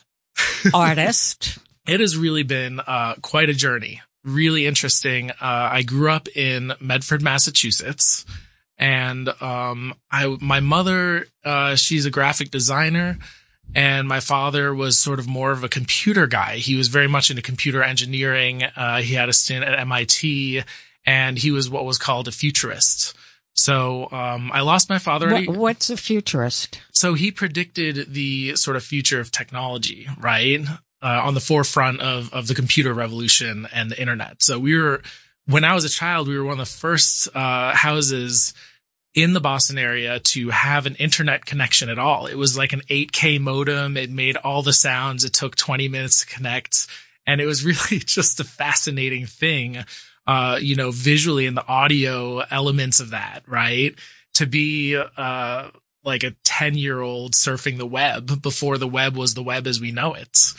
[0.76, 1.58] artist.
[1.90, 4.02] It has really been uh, quite a journey.
[4.24, 5.32] Really interesting.
[5.32, 8.26] Uh, I grew up in Medford, Massachusetts,
[8.78, 13.18] and um, I my mother uh, she's a graphic designer
[13.76, 16.56] and my father was sort of more of a computer guy.
[16.56, 18.64] He was very much into computer engineering.
[18.64, 20.64] Uh, he had a stint at MIT
[21.06, 23.16] and he was what was called a futurist.
[23.54, 25.32] So, um, I lost my father.
[25.32, 26.80] What, what's a futurist?
[26.92, 30.66] So he predicted the sort of future of technology, right?
[31.02, 34.44] Uh, on the forefront of, of the computer revolution and the internet.
[34.44, 35.02] So we were,
[35.46, 38.54] when I was a child, we were one of the first, uh, houses
[39.16, 42.26] in the Boston area to have an internet connection at all.
[42.28, 43.98] It was like an 8K modem.
[43.98, 45.24] It made all the sounds.
[45.24, 46.88] It took 20 minutes to connect.
[47.26, 49.84] And it was really just a fascinating thing,
[50.28, 53.96] uh, you know, visually and the audio elements of that, right?
[54.36, 55.70] To be, uh,
[56.04, 59.82] like a 10 year old surfing the web before the web was the web as
[59.82, 60.54] we know it.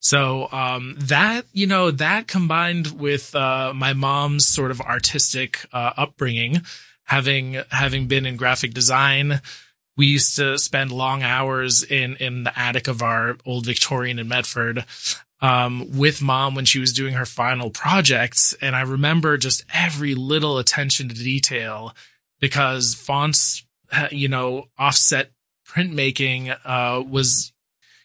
[0.00, 5.92] So, um, that, you know, that combined with, uh, my mom's sort of artistic, uh,
[5.96, 6.62] upbringing,
[7.04, 9.42] having having been in graphic design,
[9.96, 14.28] we used to spend long hours in in the attic of our old Victorian in
[14.28, 14.84] Medford
[15.42, 20.14] um, with mom when she was doing her final projects, and I remember just every
[20.14, 21.94] little attention to detail
[22.40, 23.64] because fonts,
[24.10, 25.32] you know, offset
[25.68, 27.52] printmaking uh, was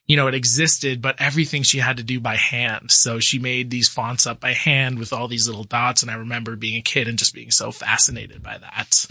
[0.08, 2.92] you know, it existed, but everything she had to do by hand.
[2.92, 6.02] So she made these fonts up by hand with all these little dots.
[6.02, 9.08] And I remember being a kid and just being so fascinated by that.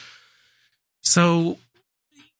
[1.01, 1.59] So,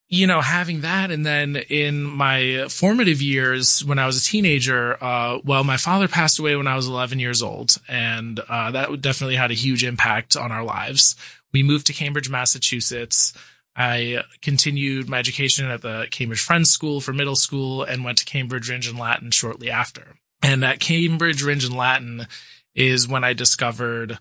[0.09, 1.11] you know, having that.
[1.11, 6.07] And then in my formative years, when I was a teenager, uh, well, my father
[6.07, 7.77] passed away when I was 11 years old.
[7.89, 11.17] And, uh, that definitely had a huge impact on our lives.
[11.53, 13.35] We moved to Cambridge, Massachusetts.
[13.77, 18.25] I continued my education at the Cambridge Friends School for middle school and went to
[18.25, 20.17] Cambridge Rindge and Latin shortly after.
[20.43, 22.27] And at Cambridge Rindge and Latin
[22.75, 24.19] is when I discovered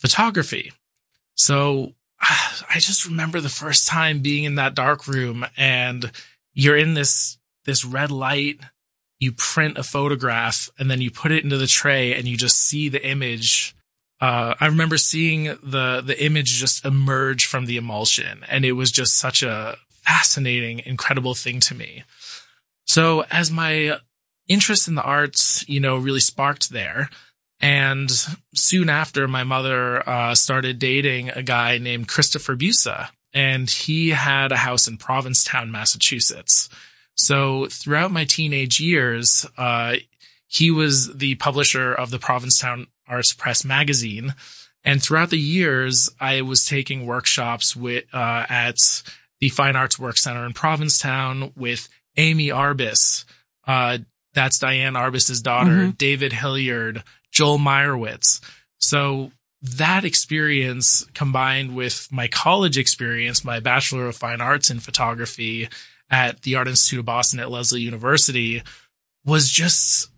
[0.00, 0.72] photography.
[1.34, 6.10] So I just remember the first time being in that dark room and
[6.54, 8.60] you're in this, this red light.
[9.20, 12.58] You print a photograph and then you put it into the tray and you just
[12.58, 13.76] see the image
[14.22, 18.92] uh, I remember seeing the the image just emerge from the emulsion, and it was
[18.92, 22.04] just such a fascinating, incredible thing to me.
[22.84, 23.98] So as my
[24.46, 27.10] interest in the arts, you know, really sparked there,
[27.60, 28.08] and
[28.54, 34.52] soon after, my mother uh, started dating a guy named Christopher Busa, and he had
[34.52, 36.68] a house in Provincetown, Massachusetts.
[37.16, 39.96] So throughout my teenage years, uh,
[40.46, 44.34] he was the publisher of the Provincetown Arts Press magazine.
[44.84, 48.76] And throughout the years, I was taking workshops with, uh, at
[49.40, 53.24] the Fine Arts Work Center in Provincetown with Amy Arbus.
[53.66, 53.98] Uh,
[54.34, 55.90] that's Diane Arbus's daughter, mm-hmm.
[55.90, 58.40] David Hilliard, Joel Meyerowitz.
[58.78, 59.30] So
[59.62, 65.68] that experience combined with my college experience, my Bachelor of Fine Arts in photography
[66.10, 68.62] at the Art Institute of Boston at Lesley University
[69.24, 70.10] was just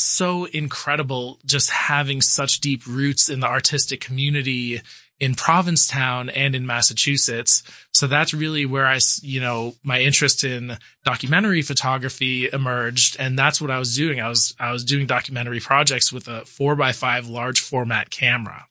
[0.00, 4.80] so incredible just having such deep roots in the artistic community
[5.20, 7.62] in Provincetown and in Massachusetts.
[7.92, 13.16] So that's really where I, you know, my interest in documentary photography emerged.
[13.20, 14.20] And that's what I was doing.
[14.20, 18.66] I was, I was doing documentary projects with a four by five large format camera.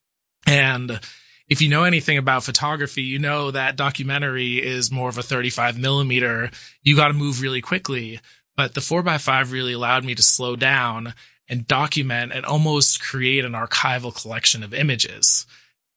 [0.47, 0.99] And
[1.47, 5.77] if you know anything about photography, you know that documentary is more of a 35
[5.79, 6.49] millimeter.
[6.81, 8.19] You got to move really quickly.
[8.59, 11.13] But the four by five really allowed me to slow down
[11.47, 15.47] and document and almost create an archival collection of images.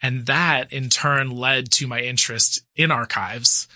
[0.01, 3.67] And that in turn led to my interest in archives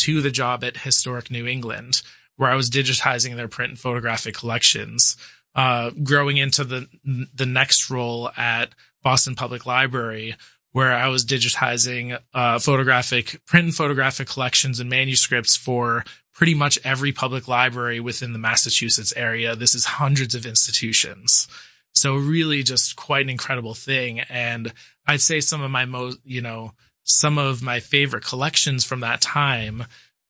[0.00, 2.02] to the job at Historic New England,
[2.36, 5.16] where I was digitizing their print and photographic collections,
[5.54, 6.86] uh, growing into the,
[7.34, 10.36] the next role at Boston Public Library,
[10.72, 16.04] where I was digitizing, uh, photographic, print and photographic collections and manuscripts for
[16.34, 19.54] pretty much every public library within the Massachusetts area.
[19.54, 21.48] This is hundreds of institutions.
[21.94, 24.20] So really just quite an incredible thing.
[24.20, 24.72] And
[25.06, 26.72] I'd say some of my most, you know,
[27.04, 29.84] some of my favorite collections from that time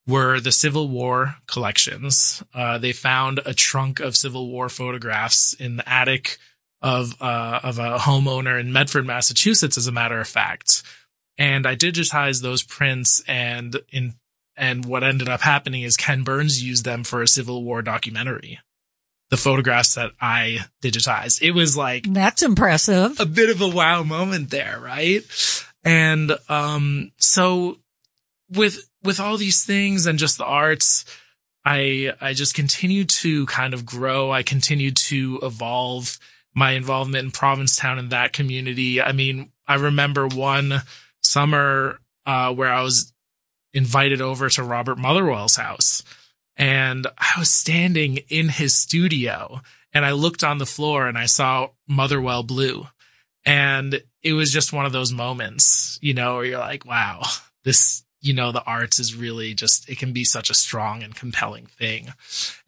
[0.06, 2.42] were the Civil War collections.
[2.52, 6.36] Uh, they found a trunk of Civil War photographs in the attic
[6.82, 10.82] of, uh, of a homeowner in Medford, Massachusetts, as a matter of fact.
[11.38, 14.14] And I digitized those prints and in,
[14.56, 18.58] and what ended up happening is Ken Burns used them for a Civil War documentary
[19.30, 21.42] the photographs that I digitized.
[21.42, 23.18] It was like that's impressive.
[23.18, 25.22] A bit of a wow moment there, right?
[25.82, 27.78] And um so
[28.50, 31.04] with with all these things and just the arts,
[31.64, 34.30] I I just continued to kind of grow.
[34.30, 36.18] I continued to evolve
[36.54, 39.02] my involvement in Provincetown and that community.
[39.02, 40.82] I mean, I remember one
[41.22, 43.13] summer uh where I was
[43.74, 46.02] invited over to Robert Motherwell's house
[46.56, 49.60] and I was standing in his studio
[49.92, 52.86] and I looked on the floor and I saw Motherwell Blue.
[53.44, 57.22] And it was just one of those moments, you know, where you're like, wow,
[57.64, 61.14] this, you know, the arts is really just, it can be such a strong and
[61.14, 62.08] compelling thing.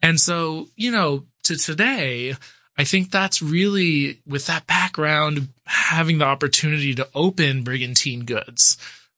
[0.01, 2.35] And so, you know, to today,
[2.77, 8.77] I think that's really with that background, having the opportunity to open Brigantine Goods,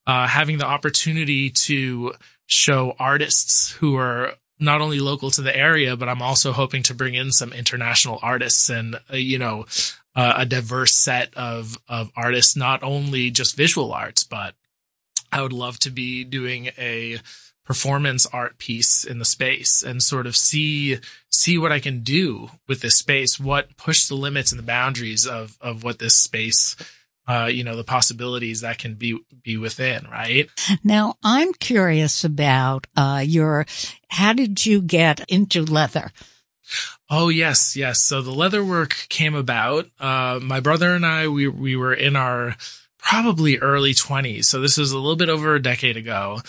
[0.09, 2.15] uh, having the opportunity to
[2.47, 6.95] show artists who are not only local to the area, but I'm also hoping to
[6.95, 9.67] bring in some international artists and, uh, you know,
[10.15, 14.55] uh, a diverse set of, of artists, not only just visual arts, but
[15.31, 17.19] I would love to be doing a
[17.63, 20.97] performance art piece in the space and sort of see,
[21.29, 25.27] see what I can do with this space, what push the limits and the boundaries
[25.27, 26.75] of, of what this space
[27.29, 30.49] uh, you know, the possibilities that can be, be within, right?
[30.83, 33.67] Now, I'm curious about, uh, your,
[34.07, 36.11] how did you get into leather?
[37.07, 38.01] Oh, yes, yes.
[38.01, 39.85] So the leather work came about.
[39.99, 42.55] Uh, my brother and I, we, we were in our
[42.97, 44.49] probably early twenties.
[44.49, 46.39] So this was a little bit over a decade ago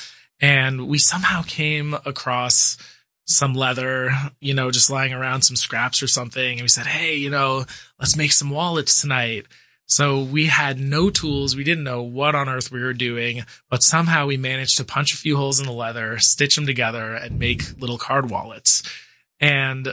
[0.41, 2.79] and we somehow came across
[3.27, 4.11] some leather,
[4.41, 6.53] you know, just lying around some scraps or something.
[6.53, 7.65] And we said, Hey, you know,
[7.99, 9.47] let's make some wallets tonight.
[9.91, 11.57] So we had no tools.
[11.57, 15.13] We didn't know what on earth we were doing, but somehow we managed to punch
[15.13, 18.85] a few holes in the leather, stitch them together and make little card wallets.
[19.41, 19.93] And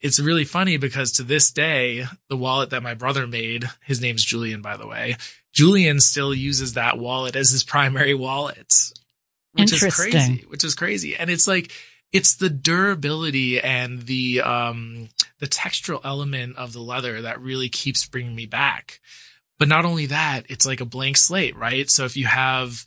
[0.00, 4.24] it's really funny because to this day, the wallet that my brother made, his name's
[4.24, 5.16] Julian, by the way,
[5.52, 8.72] Julian still uses that wallet as his primary wallet,
[9.52, 11.16] which is crazy, which is crazy.
[11.16, 11.70] And it's like,
[12.12, 18.06] it's the durability and the, um, the textural element of the leather that really keeps
[18.06, 19.00] bringing me back.
[19.58, 21.88] But not only that, it's like a blank slate, right?
[21.90, 22.84] So if you have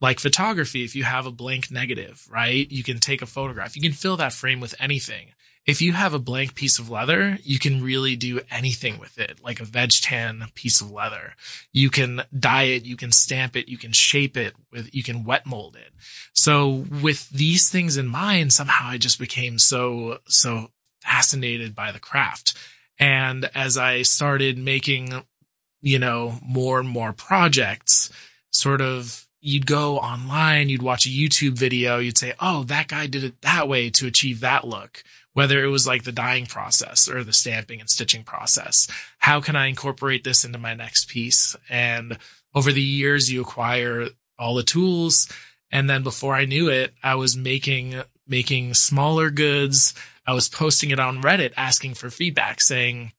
[0.00, 2.70] like photography, if you have a blank negative, right?
[2.70, 3.76] You can take a photograph.
[3.76, 5.32] You can fill that frame with anything.
[5.66, 9.40] If you have a blank piece of leather, you can really do anything with it,
[9.44, 11.34] like a veg tan piece of leather.
[11.70, 15.22] You can dye it, you can stamp it, you can shape it with, you can
[15.22, 15.92] wet mold it.
[16.32, 20.70] So with these things in mind, somehow I just became so, so
[21.02, 22.56] fascinated by the craft.
[22.98, 25.24] And as I started making
[25.80, 28.10] you know, more and more projects,
[28.50, 33.06] sort of you'd go online, you'd watch a YouTube video, you'd say, Oh, that guy
[33.06, 35.02] did it that way to achieve that look.
[35.32, 38.88] Whether it was like the dyeing process or the stamping and stitching process.
[39.18, 41.56] How can I incorporate this into my next piece?
[41.68, 42.18] And
[42.52, 44.08] over the years, you acquire
[44.38, 45.28] all the tools.
[45.70, 49.94] And then before I knew it, I was making, making smaller goods.
[50.26, 53.12] I was posting it on Reddit asking for feedback saying,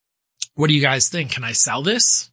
[0.56, 1.32] what do you guys think?
[1.32, 2.31] Can I sell this?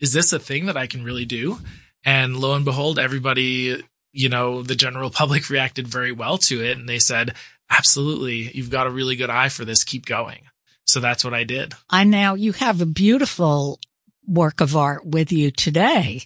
[0.00, 1.58] Is this a thing that I can really do?
[2.04, 3.82] And lo and behold, everybody,
[4.12, 6.78] you know, the general public reacted very well to it.
[6.78, 7.34] And they said,
[7.70, 9.84] absolutely, you've got a really good eye for this.
[9.84, 10.42] Keep going.
[10.86, 11.74] So that's what I did.
[11.90, 13.78] I now you have a beautiful
[14.26, 16.22] work of art with you today.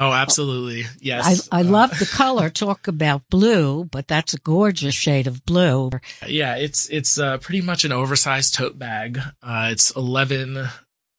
[0.00, 0.84] Oh, absolutely.
[1.00, 1.48] Yes.
[1.50, 2.48] I, I Uh, love the color.
[2.50, 5.90] Talk about blue, but that's a gorgeous shade of blue.
[6.26, 9.18] Yeah, it's it's uh, pretty much an oversized tote bag.
[9.42, 10.68] Uh, it's 11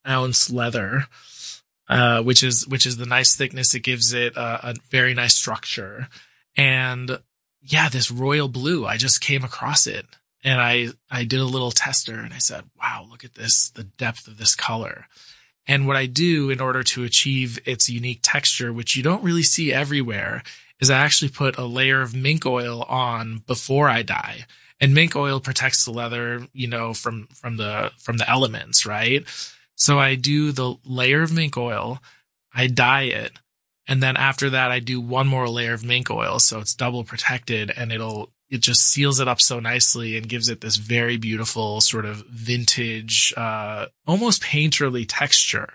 [0.07, 1.07] ounce leather,
[1.89, 3.73] uh, which is which is the nice thickness.
[3.73, 6.07] It gives it uh, a very nice structure,
[6.55, 7.19] and
[7.61, 8.85] yeah, this royal blue.
[8.85, 10.05] I just came across it,
[10.43, 13.69] and I I did a little tester, and I said, "Wow, look at this!
[13.69, 15.07] The depth of this color."
[15.67, 19.43] And what I do in order to achieve its unique texture, which you don't really
[19.43, 20.41] see everywhere,
[20.79, 24.45] is I actually put a layer of mink oil on before I dye.
[24.81, 29.23] And mink oil protects the leather, you know, from, from the, from the elements, right?
[29.79, 31.99] So I do the layer of mink oil,
[32.53, 33.31] I dye it,
[33.87, 36.37] and then after that I do one more layer of mink oil.
[36.39, 40.49] So it's double protected and it'll, it just seals it up so nicely and gives
[40.49, 45.69] it this very beautiful sort of vintage, uh, almost painterly texture.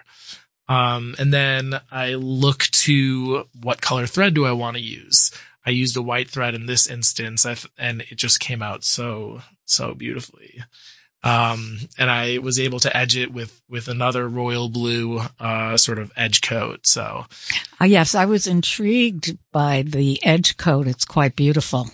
[0.69, 5.31] Um, and then I look to what color thread do I want to use?
[5.67, 7.47] I used a white thread in this instance
[7.79, 10.63] and it just came out so, so beautifully.
[11.25, 15.99] Um, and I was able to edge it with, with another royal blue, uh, sort
[15.99, 16.87] of edge coat.
[16.87, 17.25] So
[17.81, 20.87] Uh, yes, I was intrigued by the edge coat.
[20.87, 21.89] It's quite beautiful.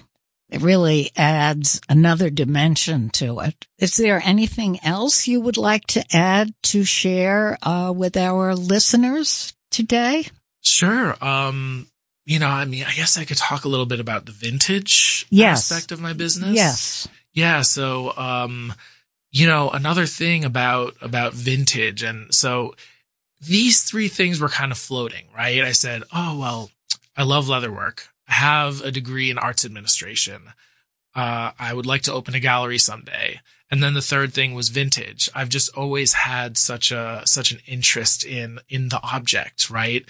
[0.51, 3.69] It really adds another dimension to it.
[3.79, 9.53] Is there anything else you would like to add to share uh, with our listeners
[9.71, 10.27] today?
[10.61, 11.17] Sure.
[11.25, 11.87] Um,
[12.27, 15.25] you know, I mean, I guess I could talk a little bit about the vintage
[15.31, 15.71] Yes.
[15.71, 16.57] aspect of my business.
[16.57, 17.09] Yes.
[17.33, 17.63] Yeah.
[17.63, 18.75] So, um,
[19.33, 22.03] you know, another thing about, about vintage.
[22.03, 22.75] And so
[23.41, 25.63] these three things were kind of floating, right?
[25.63, 26.71] I said, Oh, well,
[27.17, 28.09] I love leatherwork.
[28.29, 30.43] I have a degree in arts administration.
[31.15, 33.41] Uh, I would like to open a gallery someday.
[33.71, 35.31] And then the third thing was vintage.
[35.35, 40.05] I've just always had such a, such an interest in, in the object, right?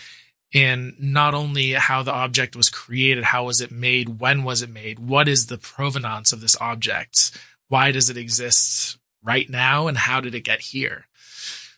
[0.53, 4.21] In not only how the object was created, how was it made?
[4.21, 4.99] When was it made?
[4.99, 7.33] What is the provenance of this object?
[7.69, 9.87] Why does it exist right now?
[9.87, 11.07] And how did it get here?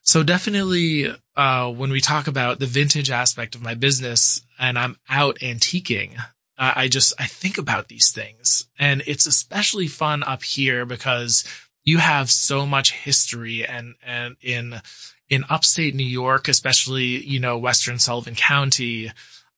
[0.03, 4.99] So definitely, uh, when we talk about the vintage aspect of my business and I'm
[5.09, 6.19] out antiquing,
[6.59, 11.45] uh, I just, I think about these things and it's especially fun up here because
[11.85, 14.81] you have so much history and, and in,
[15.29, 19.11] in upstate New York, especially, you know, Western Sullivan County,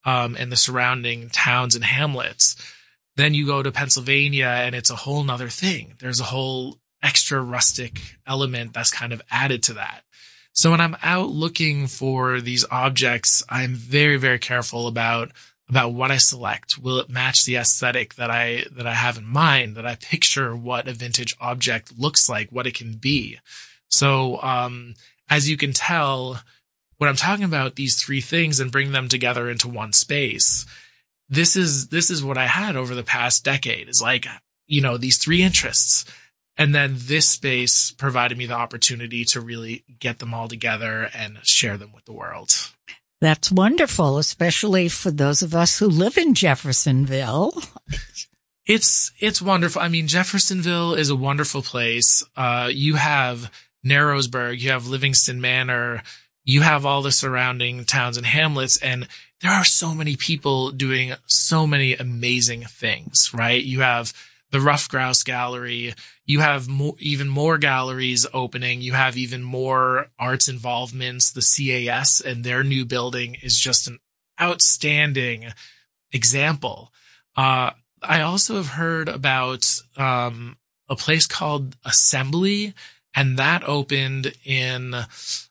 [0.04, 2.56] um, and the surrounding towns and hamlets.
[3.16, 5.94] Then you go to Pennsylvania and it's a whole nother thing.
[6.00, 10.02] There's a whole extra rustic element that's kind of added to that.
[10.52, 15.32] So when I'm out looking for these objects, I'm very, very careful about,
[15.68, 16.78] about what I select.
[16.78, 20.54] Will it match the aesthetic that I, that I have in mind, that I picture
[20.54, 23.38] what a vintage object looks like, what it can be.
[23.88, 24.94] So, um,
[25.28, 26.40] as you can tell,
[26.98, 30.66] when I'm talking about these three things and bring them together into one space,
[31.28, 34.26] this is, this is what I had over the past decade is like,
[34.66, 36.04] you know, these three interests.
[36.56, 41.38] And then this space provided me the opportunity to really get them all together and
[41.42, 42.70] share them with the world.
[43.20, 47.52] That's wonderful, especially for those of us who live in Jeffersonville.
[48.66, 49.82] It's, it's wonderful.
[49.82, 52.22] I mean, Jeffersonville is a wonderful place.
[52.36, 53.50] Uh, you have
[53.84, 56.02] Narrowsburg, you have Livingston Manor,
[56.44, 59.08] you have all the surrounding towns and hamlets, and
[59.40, 63.62] there are so many people doing so many amazing things, right?
[63.62, 64.12] You have
[64.50, 65.94] the Rough Grouse Gallery.
[66.26, 68.80] You have more, even more galleries opening.
[68.80, 71.30] You have even more arts involvements.
[71.30, 73.98] The CAS and their new building is just an
[74.40, 75.52] outstanding
[76.12, 76.92] example.
[77.36, 77.70] Uh,
[78.02, 79.66] I also have heard about,
[79.96, 80.56] um,
[80.88, 82.74] a place called Assembly
[83.14, 84.94] and that opened in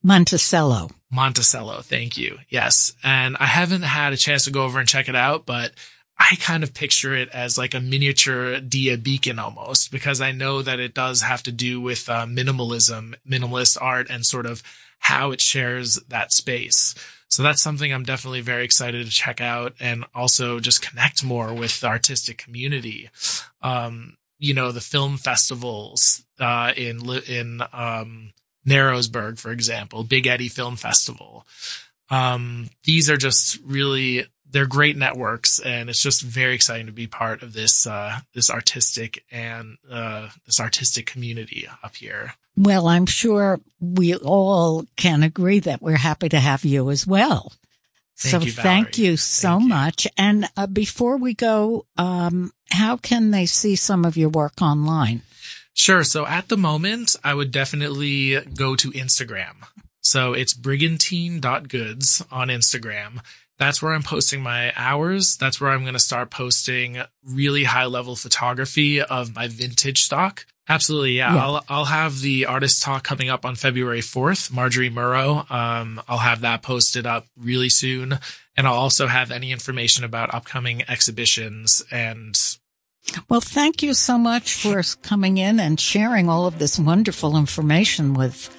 [0.03, 0.89] Monticello.
[1.09, 1.81] Monticello.
[1.81, 2.39] Thank you.
[2.49, 2.93] Yes.
[3.03, 5.71] And I haven't had a chance to go over and check it out, but
[6.17, 10.61] I kind of picture it as like a miniature Dia Beacon almost because I know
[10.61, 14.61] that it does have to do with uh, minimalism, minimalist art and sort of
[14.99, 16.95] how it shares that space.
[17.29, 21.53] So that's something I'm definitely very excited to check out and also just connect more
[21.53, 23.09] with the artistic community.
[23.61, 28.33] Um, you know, the film festivals, uh, in, in, um,
[28.67, 31.45] Narrowsburg, for example, Big Eddy Film Festival.
[32.09, 37.07] Um, these are just really, they're great networks and it's just very exciting to be
[37.07, 42.35] part of this, uh, this artistic and, uh, this artistic community up here.
[42.55, 47.51] Well, I'm sure we all can agree that we're happy to have you as well.
[48.15, 50.07] Thank so you, thank you so much.
[50.17, 55.23] And uh, before we go, um, how can they see some of your work online?
[55.73, 56.03] Sure.
[56.03, 59.65] So at the moment, I would definitely go to Instagram.
[60.01, 63.19] So it's brigantine.goods on Instagram.
[63.59, 65.37] That's where I'm posting my hours.
[65.37, 70.45] That's where I'm going to start posting really high level photography of my vintage stock.
[70.67, 71.13] Absolutely.
[71.17, 71.35] Yeah.
[71.35, 71.45] yeah.
[71.45, 75.49] I'll, I'll have the artist talk coming up on February 4th, Marjorie Murrow.
[75.51, 78.19] Um, I'll have that posted up really soon.
[78.55, 82.37] And I'll also have any information about upcoming exhibitions and
[83.29, 88.13] well, thank you so much for coming in and sharing all of this wonderful information
[88.13, 88.49] with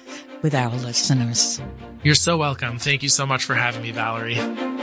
[0.43, 1.59] with our listeners.
[2.03, 2.77] You're so welcome.
[2.77, 4.74] Thank you so much for having me, Valerie.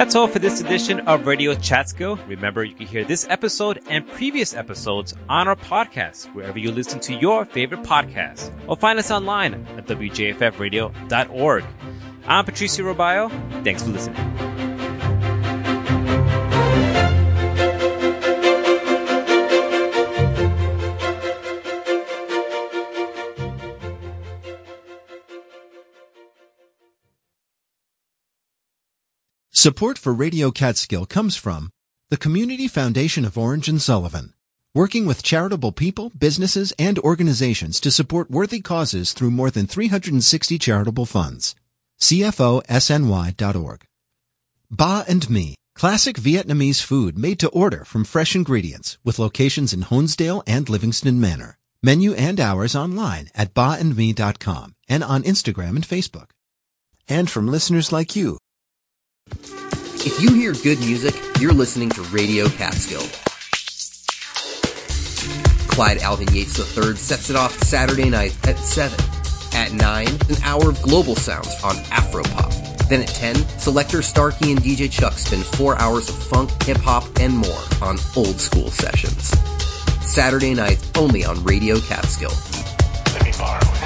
[0.00, 2.16] That's all for this edition of Radio Catskill.
[2.26, 7.00] Remember, you can hear this episode and previous episodes on our podcast, wherever you listen
[7.00, 11.64] to your favorite podcast, or find us online at wjffradio.org.
[12.24, 13.28] I'm Patricio Robayo.
[13.62, 14.69] Thanks for listening.
[29.60, 31.68] Support for Radio Catskill comes from
[32.08, 34.32] the Community Foundation of Orange and Sullivan,
[34.74, 40.58] working with charitable people, businesses, and organizations to support worthy causes through more than 360
[40.58, 41.54] charitable funds.
[42.00, 43.84] CFOSNY.org.
[44.70, 49.82] Ba and Me, classic Vietnamese food made to order from fresh ingredients with locations in
[49.82, 51.58] Honesdale and Livingston Manor.
[51.82, 56.30] Menu and hours online at baandme.com and on Instagram and Facebook.
[57.06, 58.38] And from listeners like you
[60.02, 63.02] if you hear good music, you're listening to Radio Catskill.
[65.68, 68.98] Clyde Alvin Yates III sets it off Saturday night at 7.
[69.54, 72.88] At 9, an hour of global sounds on Afropop.
[72.88, 77.04] Then at 10, Selector Starkey and DJ Chuck spend four hours of funk, hip hop,
[77.20, 79.30] and more on old school sessions.
[80.02, 82.32] Saturday nights only on Radio Catskill.
[83.14, 83.79] Let me borrow it.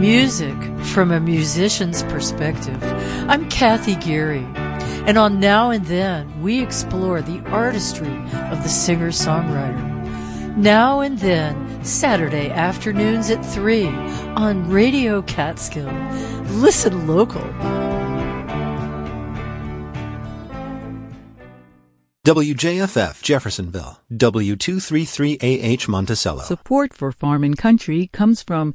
[0.00, 2.82] Music from a musician's perspective.
[3.28, 4.46] I'm Kathy Geary,
[5.06, 10.56] and on Now and Then, we explore the artistry of the singer songwriter.
[10.56, 13.88] Now and Then, Saturday afternoons at 3
[14.36, 15.92] on Radio Catskill.
[16.48, 17.44] Listen local.
[22.26, 26.42] WJFF Jeffersonville, W233AH Monticello.
[26.42, 28.74] Support for Farm and Country comes from